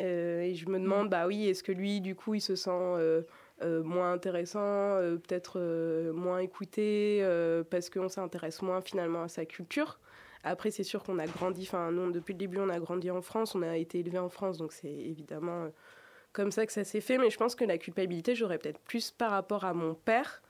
et 0.00 0.54
je 0.56 0.68
me 0.68 0.80
demande, 0.80 1.08
bah 1.08 1.26
oui, 1.28 1.48
est-ce 1.48 1.62
que 1.62 1.72
lui, 1.72 2.00
du 2.00 2.16
coup, 2.16 2.34
il 2.34 2.40
se 2.40 2.56
sent 2.56 3.22
moins 3.62 4.12
intéressant, 4.12 4.60
euh, 4.60 5.16
peut-être 5.16 5.54
euh, 5.56 6.12
moins 6.12 6.38
écouté, 6.38 7.24
parce 7.70 7.90
qu'on 7.90 8.08
s'intéresse 8.08 8.62
moins 8.62 8.80
finalement 8.80 9.22
à 9.22 9.28
sa 9.28 9.44
culture. 9.44 10.00
Après, 10.42 10.70
c'est 10.70 10.82
sûr 10.82 11.02
qu'on 11.02 11.18
a 11.18 11.26
grandi, 11.26 11.62
enfin, 11.62 11.90
nous, 11.90 12.10
depuis 12.12 12.32
le 12.32 12.38
début, 12.38 12.58
on 12.58 12.68
a 12.68 12.78
grandi 12.78 13.10
en 13.10 13.22
France, 13.22 13.54
on 13.54 13.62
a 13.62 13.76
été 13.76 14.00
élevé 14.00 14.18
en 14.18 14.28
France, 14.28 14.58
donc 14.58 14.72
c'est 14.72 14.92
évidemment 14.92 15.68
comme 16.32 16.50
ça 16.50 16.66
que 16.66 16.72
ça 16.72 16.84
s'est 16.84 17.00
fait. 17.00 17.16
Mais 17.16 17.30
je 17.30 17.38
pense 17.38 17.54
que 17.54 17.64
la 17.64 17.78
culpabilité, 17.78 18.34
j'aurais 18.34 18.58
peut-être 18.58 18.80
plus 18.80 19.10
par 19.10 19.30
rapport 19.30 19.64
à 19.64 19.72
mon 19.72 19.94
père, 19.94 20.42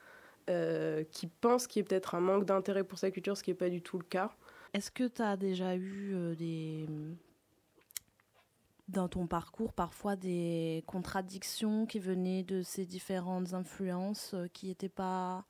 qui 1.11 1.29
pense 1.40 1.67
qu'il 1.67 1.83
y 1.83 1.85
a 1.85 1.88
peut-être 1.88 2.17
un 2.17 2.21
manque 2.21 2.45
d'intérêt 2.45 2.85
pour 2.85 2.99
sa 2.99 3.11
culture, 3.11 3.37
ce 3.37 3.45
qui 3.45 3.51
n'est 3.51 3.57
pas 3.57 3.71
du 3.71 3.83
tout 3.83 3.99
le 3.99 4.05
cas. 4.05 4.33
Est-ce 4.73 4.90
que 4.90 5.07
tu 5.07 5.23
as 5.23 5.37
déjà 5.37 5.77
eu 5.77 6.35
des, 6.37 6.87
dans 8.88 9.09
ton 9.09 9.27
parcours 9.27 9.73
parfois 9.73 10.16
des 10.16 10.85
contradictions 10.87 11.87
qui 11.87 11.99
venaient 11.99 12.42
de 12.42 12.62
ces 12.62 12.85
différentes 12.85 13.55
influences 13.55 14.35
euh, 14.35 14.47
qui 14.53 14.66
n'étaient 14.66 14.88
pas 14.88 15.44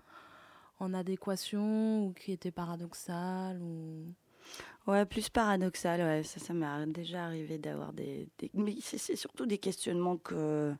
en 0.78 0.94
adéquation 0.94 2.06
ou 2.06 2.12
qui 2.12 2.32
étaient 2.32 2.50
paradoxales 2.50 3.60
ou... 3.60 4.06
Ouais, 4.86 5.06
plus 5.06 5.30
paradoxal, 5.30 6.02
ouais. 6.02 6.22
Ça, 6.22 6.38
ça 6.38 6.52
m'est 6.52 6.86
déjà 6.88 7.24
arrivé 7.24 7.58
d'avoir 7.58 7.94
des, 7.94 8.28
Mais 8.52 8.76
c'est 8.82 9.16
surtout 9.16 9.46
des 9.46 9.56
questionnements 9.56 10.18
que, 10.18 10.74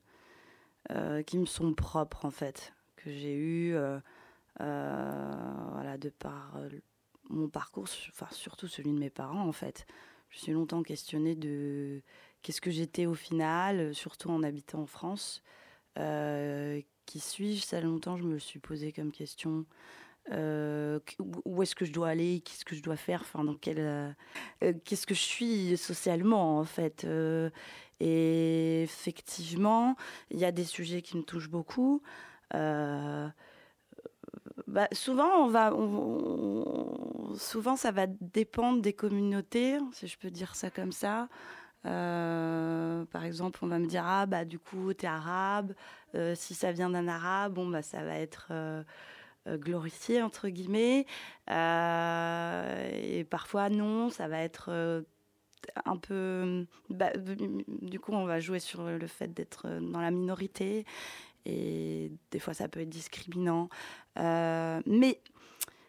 euh, 0.91 1.23
qui 1.23 1.39
me 1.39 1.47
sont 1.47 1.73
propres, 1.73 2.27
en 2.27 2.31
fait, 2.31 2.75
que 2.97 3.11
j'ai 3.11 3.35
eu, 3.35 3.75
euh, 3.75 3.99
voilà, 4.59 5.97
de 5.97 6.11
par 6.11 6.59
mon 7.31 7.49
parcours, 7.49 7.87
enfin, 8.11 8.27
surtout 8.31 8.69
celui 8.69 8.93
de 8.93 8.99
mes 8.99 9.09
parents, 9.09 9.49
en 9.49 9.53
fait. 9.53 9.87
Je 10.29 10.39
suis 10.39 10.53
longtemps 10.53 10.83
questionnée 10.83 11.35
de 11.35 12.03
qu'est-ce 12.45 12.61
que 12.61 12.71
j'étais 12.71 13.07
au 13.07 13.15
final, 13.15 13.93
surtout 13.95 14.31
en 14.31 14.45
habitant 14.45 14.83
en 14.83 14.87
France. 14.87 15.43
Euh, 15.99 16.81
qui 17.07 17.19
suis-je? 17.19 17.63
Ça 17.63 17.81
longtemps, 17.81 18.17
je 18.17 18.23
me 18.23 18.35
le 18.35 18.39
suis 18.39 18.61
posé 18.61 18.93
comme 18.93 19.11
question. 19.11 19.65
Euh, 20.31 21.01
où 21.45 21.63
est-ce 21.63 21.75
que 21.75 21.85
je 21.87 21.93
dois 21.93 22.11
aller? 22.11 22.43
Qu'est-ce 22.45 22.65
que 22.65 22.77
je 22.77 22.83
dois 22.83 22.97
faire? 22.97 23.23
Enfin, 23.23 23.45
dans 23.45 23.57
euh, 23.67 24.13
Qu'est-ce 24.85 25.07
que 25.07 25.15
je 25.15 25.21
suis 25.21 25.77
socialement 25.79 26.59
en 26.59 26.65
fait 26.65 27.07
Et 28.01 28.83
effectivement, 28.83 29.97
il 30.31 30.39
y 30.39 30.45
a 30.45 30.53
des 30.53 30.65
sujets 30.65 31.01
qui 31.01 31.17
me 31.17 31.23
touchent 31.23 31.51
beaucoup. 31.51 32.03
Bah, 34.67 34.89
souvent, 34.93 35.45
on 35.45 35.49
va, 35.49 35.71
souvent, 37.39 37.77
ça 37.77 37.91
va 37.91 38.07
dépendre 38.07 38.83
des 38.83 38.93
communautés, 38.93 39.79
si 39.93 40.09
je 40.09 40.19
peux 40.19 40.31
dire 40.31 40.55
ça 40.55 40.71
comme 40.71 40.93
ça. 40.93 41.29
Euh, 41.87 43.05
par 43.07 43.25
exemple, 43.25 43.61
on 43.63 43.67
va 43.67 43.79
me 43.79 43.87
dire 43.87 44.05
ah 44.07 44.27
bah 44.27 44.45
du 44.45 44.59
coup 44.59 44.93
t'es 44.95 45.07
arabe. 45.07 45.75
Euh, 46.15 46.35
si 46.35 46.55
ça 46.55 46.73
vient 46.73 46.91
d'un 46.91 47.09
arabe, 47.09 47.55
bon 47.55 47.67
bah 47.67 47.83
ça 47.83 48.03
va 48.05 48.17
être 48.19 48.49
euh, 48.51 48.83
glorifié 49.49 50.23
entre 50.23 50.49
guillemets. 50.49 51.07
et 51.49 53.25
parfois 53.25 53.69
non, 53.69 54.11
ça 54.11 54.29
va 54.29 54.41
être 54.41 55.05
un 55.85 55.97
peu. 55.97 56.67
Bah, 56.91 57.11
du 57.17 58.01
coup, 58.01 58.13
on 58.13 58.25
va 58.25 58.41
jouer 58.41 58.61
sur 58.61 58.85
le 58.85 59.07
fait 59.07 59.29
d'être 59.29 59.69
dans 59.81 60.01
la 60.01 60.11
minorité 60.11 60.85
et 61.47 62.11
des 62.31 62.39
fois 62.39 62.55
ça 62.55 62.69
peut 62.69 62.81
être 62.81 62.91
discriminant. 62.91 63.69
mais 64.17 65.21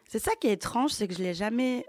c'est 0.08 0.20
ça 0.20 0.32
qui 0.40 0.48
est 0.48 0.52
étrange, 0.52 0.92
c'est 0.92 1.08
que 1.08 1.14
je 1.14 1.22
l'ai 1.22 1.34
jamais 1.34 1.86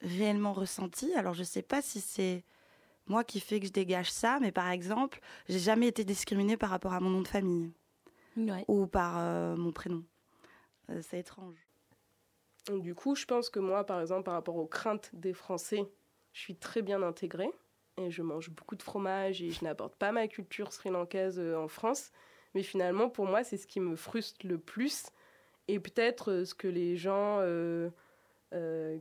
réellement 0.00 0.52
ressenti. 0.52 1.12
Alors 1.14 1.34
je 1.34 1.40
ne 1.40 1.44
sais 1.44 1.62
pas 1.62 1.82
si 1.82 2.00
c'est 2.00 2.44
moi 3.06 3.24
qui 3.24 3.40
fais 3.40 3.60
que 3.60 3.66
je 3.66 3.72
dégage 3.72 4.10
ça, 4.10 4.38
mais 4.40 4.52
par 4.52 4.68
exemple, 4.70 5.20
j'ai 5.48 5.58
jamais 5.58 5.88
été 5.88 6.04
discriminée 6.04 6.56
par 6.56 6.70
rapport 6.70 6.92
à 6.92 7.00
mon 7.00 7.10
nom 7.10 7.22
de 7.22 7.28
famille 7.28 7.72
ou 8.68 8.86
par 8.86 9.18
euh, 9.18 9.56
mon 9.56 9.72
prénom. 9.72 10.04
Euh, 10.90 11.00
c'est 11.02 11.18
étrange. 11.18 11.56
Du 12.70 12.94
coup, 12.94 13.14
je 13.14 13.24
pense 13.24 13.48
que 13.48 13.58
moi, 13.58 13.84
par 13.84 14.00
exemple, 14.00 14.24
par 14.24 14.34
rapport 14.34 14.56
aux 14.56 14.66
craintes 14.66 15.10
des 15.14 15.32
Français, 15.32 15.90
je 16.32 16.40
suis 16.40 16.56
très 16.56 16.82
bien 16.82 17.02
intégrée 17.02 17.50
et 17.96 18.10
je 18.10 18.22
mange 18.22 18.50
beaucoup 18.50 18.76
de 18.76 18.82
fromage 18.82 19.42
et 19.42 19.50
je 19.50 19.64
n'apporte 19.64 19.96
pas 19.96 20.12
ma 20.12 20.28
culture 20.28 20.72
sri-lankaise 20.72 21.38
euh, 21.38 21.56
en 21.56 21.68
France. 21.68 22.12
Mais 22.54 22.62
finalement, 22.62 23.08
pour 23.08 23.26
moi, 23.26 23.42
c'est 23.42 23.56
ce 23.56 23.66
qui 23.66 23.80
me 23.80 23.96
frustre 23.96 24.46
le 24.46 24.58
plus 24.58 25.06
et 25.66 25.78
peut-être 25.78 26.44
ce 26.44 26.54
que 26.54 26.68
les 26.68 26.96
gens 26.96 27.38
euh, 27.40 27.90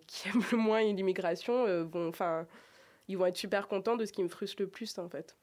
qui 0.07 0.27
aiment 0.27 0.43
le 0.51 0.57
moins 0.57 0.81
l'immigration 0.81 1.65
euh, 1.65 1.83
vont, 1.83 2.09
enfin, 2.09 2.47
ils 3.07 3.17
vont 3.17 3.25
être 3.25 3.37
super 3.37 3.67
contents 3.67 3.95
de 3.95 4.05
ce 4.05 4.11
qui 4.11 4.23
me 4.23 4.27
frustre 4.27 4.61
le 4.61 4.67
plus 4.67 4.97
en 4.97 5.09
fait. 5.09 5.37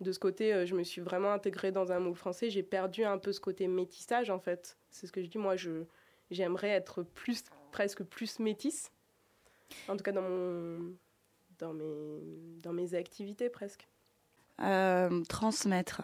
De 0.00 0.12
ce 0.12 0.18
côté, 0.18 0.54
euh, 0.54 0.66
je 0.66 0.74
me 0.74 0.84
suis 0.84 1.00
vraiment 1.00 1.32
intégrée 1.32 1.72
dans 1.72 1.90
un 1.90 1.98
moule 1.98 2.14
français. 2.14 2.50
J'ai 2.50 2.62
perdu 2.62 3.04
un 3.04 3.18
peu 3.18 3.32
ce 3.32 3.40
côté 3.40 3.66
métissage 3.66 4.30
en 4.30 4.38
fait. 4.38 4.76
C'est 4.90 5.06
ce 5.06 5.12
que 5.12 5.22
je 5.22 5.28
dis. 5.28 5.38
Moi, 5.38 5.56
je 5.56 5.84
j'aimerais 6.30 6.68
être 6.68 7.02
plus, 7.02 7.44
presque 7.72 8.02
plus 8.02 8.38
métisse. 8.38 8.92
En 9.88 9.96
tout 9.96 10.02
cas, 10.02 10.12
dans 10.12 10.22
mon, 10.22 10.94
dans 11.58 11.72
mes, 11.72 12.20
dans 12.62 12.72
mes 12.72 12.94
activités 12.94 13.48
presque. 13.48 13.88
transmettre. 15.28 16.02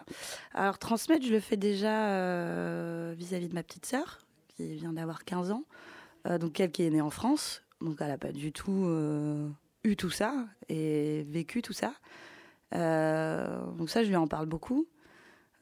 Alors 0.53 0.79
transmettre, 0.79 1.25
je 1.25 1.33
le 1.33 1.41
fais 1.41 1.57
déjà 1.57 3.13
vis-à-vis 3.13 3.47
-vis 3.47 3.49
de 3.51 3.55
ma 3.55 3.63
petite 3.63 3.87
sœur, 3.87 4.19
qui 4.49 4.77
vient 4.77 4.93
d'avoir 4.93 5.25
15 5.25 5.51
ans. 5.51 5.65
Euh, 6.27 6.39
donc 6.39 6.59
elle 6.61 6.71
qui 6.71 6.85
est 6.85 6.91
née 6.91 7.01
en 7.01 7.11
France, 7.11 7.63
donc 7.81 7.97
elle 8.01 8.09
n'a 8.09 8.19
pas 8.19 8.33
du 8.33 8.53
tout 8.53 8.85
euh, 8.87 9.49
eu 9.85 9.97
tout 9.97 10.11
ça 10.11 10.47
et 10.69 11.25
vécu 11.29 11.63
tout 11.63 11.73
ça. 11.73 11.95
Euh, 12.75 13.65
donc 13.73 13.91
ça, 13.91 14.03
je 14.03 14.09
lui 14.09 14.17
en 14.17 14.27
parle 14.27 14.47
beaucoup. 14.47 14.87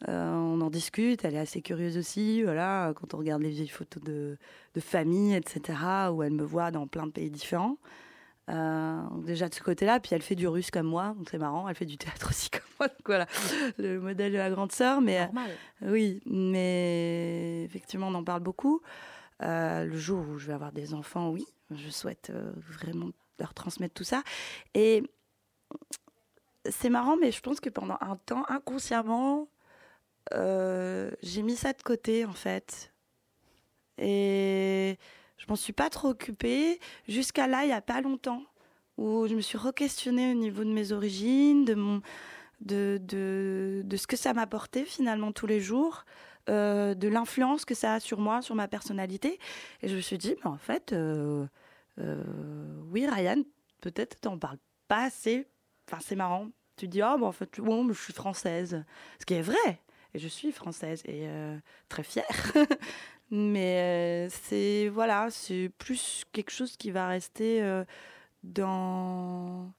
on 0.07 0.61
en 0.61 0.70
discute, 0.70 1.25
elle 1.25 1.35
est 1.35 1.40
assez 1.40 1.62
curieuse 1.62 1.98
aussi. 1.98 2.42
Voilà, 2.42 2.92
quand 2.94 3.14
on 3.14 3.18
regarde 3.18 3.42
les 3.42 3.51
vieilles 3.51 3.68
photos 3.68 4.03
de, 4.03 4.38
de 4.75 4.81
famille, 4.81 5.35
etc., 5.35 5.79
où 6.12 6.22
elle 6.22 6.33
me 6.33 6.44
voit 6.44 6.70
dans 6.70 6.87
plein 6.87 7.07
de 7.07 7.12
pays 7.12 7.31
différents. 7.31 7.77
déjà 8.48 9.48
de 9.48 9.55
ce 9.55 9.62
côté-là, 9.62 10.01
puis 10.01 10.14
elle 10.14 10.22
fait 10.22 10.37
du 10.37 10.46
russe 10.46 10.70
comme 10.70 10.87
moi, 10.87 11.14
donc 11.18 11.29
c'est 11.31 11.38
marrant. 11.38 11.68
Elle 11.68 11.75
fait 11.75 11.87
du 11.87 11.98
théâtre 11.98 12.29
aussi 12.31 12.51
comme 12.51 12.62
moi, 12.79 12.88
donc 12.88 13.07
voilà, 13.07 13.27
le 13.79 14.01
modèle 14.01 14.33
de 14.33 14.38
la 14.38 14.51
grande 14.51 14.72
sœur. 14.72 15.01
Mais 15.01 15.25
Normal. 15.27 15.51
oui, 15.83 16.20
mais 16.25 17.64
effectivement, 17.64 18.09
on 18.09 18.14
en 18.14 18.25
parle 18.25 18.42
beaucoup. 18.42 18.81
Euh, 19.42 19.85
le 19.85 19.96
jour 19.96 20.24
où 20.28 20.38
je 20.38 20.46
vais 20.46 20.52
avoir 20.52 20.72
des 20.72 20.94
enfants, 20.94 21.31
oui, 21.31 21.44
je 21.70 21.90
souhaite 21.90 22.31
euh, 22.31 22.52
vraiment 22.57 23.11
leur 23.38 23.55
transmettre 23.55 23.94
tout 23.94 24.05
ça. 24.05 24.22
Et 24.74 25.02
c'est 26.68 26.90
marrant, 26.90 27.16
mais 27.16 27.33
je 27.33 27.40
pense 27.40 27.59
que 27.61 27.70
pendant 27.70 27.96
un 28.00 28.16
temps, 28.16 28.44
inconsciemment, 28.48 29.48
euh, 30.33 31.11
j'ai 31.22 31.42
mis 31.42 31.57
ça 31.57 31.72
de 31.72 31.83
côté, 31.83 32.24
en 32.24 32.33
fait. 32.33 32.92
Et 33.98 34.96
je 35.38 35.46
m'en 35.48 35.57
suis 35.57 35.72
pas 35.72 35.90
trop 35.90 36.09
occupée 36.09 36.78
jusqu'à 37.09 37.46
là, 37.46 37.64
il 37.64 37.68
n'y 37.68 37.72
a 37.72 37.83
pas 37.83 38.00
longtemps, 38.00 38.44
où 38.96 39.26
je 39.26 39.35
me 39.35 39.40
suis 39.40 39.59
re-questionnée 39.59 40.31
au 40.31 40.37
niveau 40.37 40.62
de 40.62 40.72
mes 40.72 40.92
origines, 40.92 41.64
de, 41.64 41.74
mon, 41.74 42.00
de, 42.61 43.00
de, 43.02 43.83
de 43.85 43.96
ce 43.96 44.07
que 44.07 44.16
ça 44.16 44.35
m'apportait 44.35 44.85
finalement 44.85 45.33
tous 45.33 45.46
les 45.46 45.61
jours. 45.61 46.05
Euh, 46.48 46.94
de 46.94 47.07
l'influence 47.07 47.64
que 47.64 47.74
ça 47.74 47.94
a 47.94 48.00
sur 48.00 48.18
moi, 48.18 48.42
sur 48.42 48.57
ma 48.57 48.66
personnalité. 48.66 49.38
Et 49.81 49.88
je 49.88 49.94
me 49.94 50.00
suis 50.00 50.18
dit, 50.18 50.35
mais 50.40 50.50
en 50.50 50.57
fait, 50.57 50.92
euh, 50.92 51.46
euh, 52.00 52.20
oui, 52.90 53.07
Ryan, 53.09 53.42
peut-être 53.81 54.20
t'en 54.20 54.37
parles 54.38 54.59
pas 54.88 55.05
assez. 55.05 55.46
Enfin, 55.87 56.02
c'est 56.05 56.16
marrant. 56.16 56.48
Tu 56.76 56.88
dis, 56.88 57.00
oh, 57.00 57.16
mais 57.16 57.26
en 57.26 57.33
fait, 57.33 57.61
bon, 57.61 57.87
je 57.92 58.02
suis 58.02 58.12
française. 58.12 58.85
Ce 59.20 59.24
qui 59.24 59.35
est 59.35 59.42
vrai. 59.42 59.81
Et 60.14 60.18
je 60.18 60.26
suis 60.26 60.50
française 60.50 61.02
et 61.07 61.28
très 61.88 62.02
fière. 62.02 62.52
mais 63.31 64.28
c'est, 64.31 64.88
voilà, 64.88 65.28
c'est 65.31 65.70
plus 65.78 66.24
quelque 66.33 66.50
chose 66.50 66.76
qui 66.76 66.90
va 66.90 67.07
rester 67.07 67.62
dans, 68.42 69.70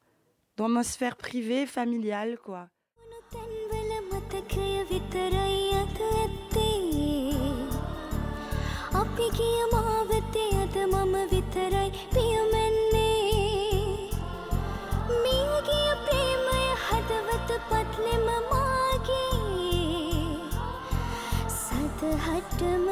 dans 0.58 0.69
ma 0.69 0.84
sphère 0.84 1.17
privée, 1.17 1.67
familiale, 1.67 2.39
quoi. 2.39 2.69
අපි 9.13 9.30
කිය 9.38 9.62
මාවතේ 9.71 10.52
අද 10.62 10.76
මම 10.91 11.13
විතරයි 11.32 11.89
පියමැන්නේ. 12.13 14.10
මියගිය 15.23 15.91
ප්‍රේමය 16.06 16.63
හදවත 16.86 17.49
පත්ලෙම 17.69 18.26
මාගේ. 18.49 19.38
සදහටම 21.58 22.86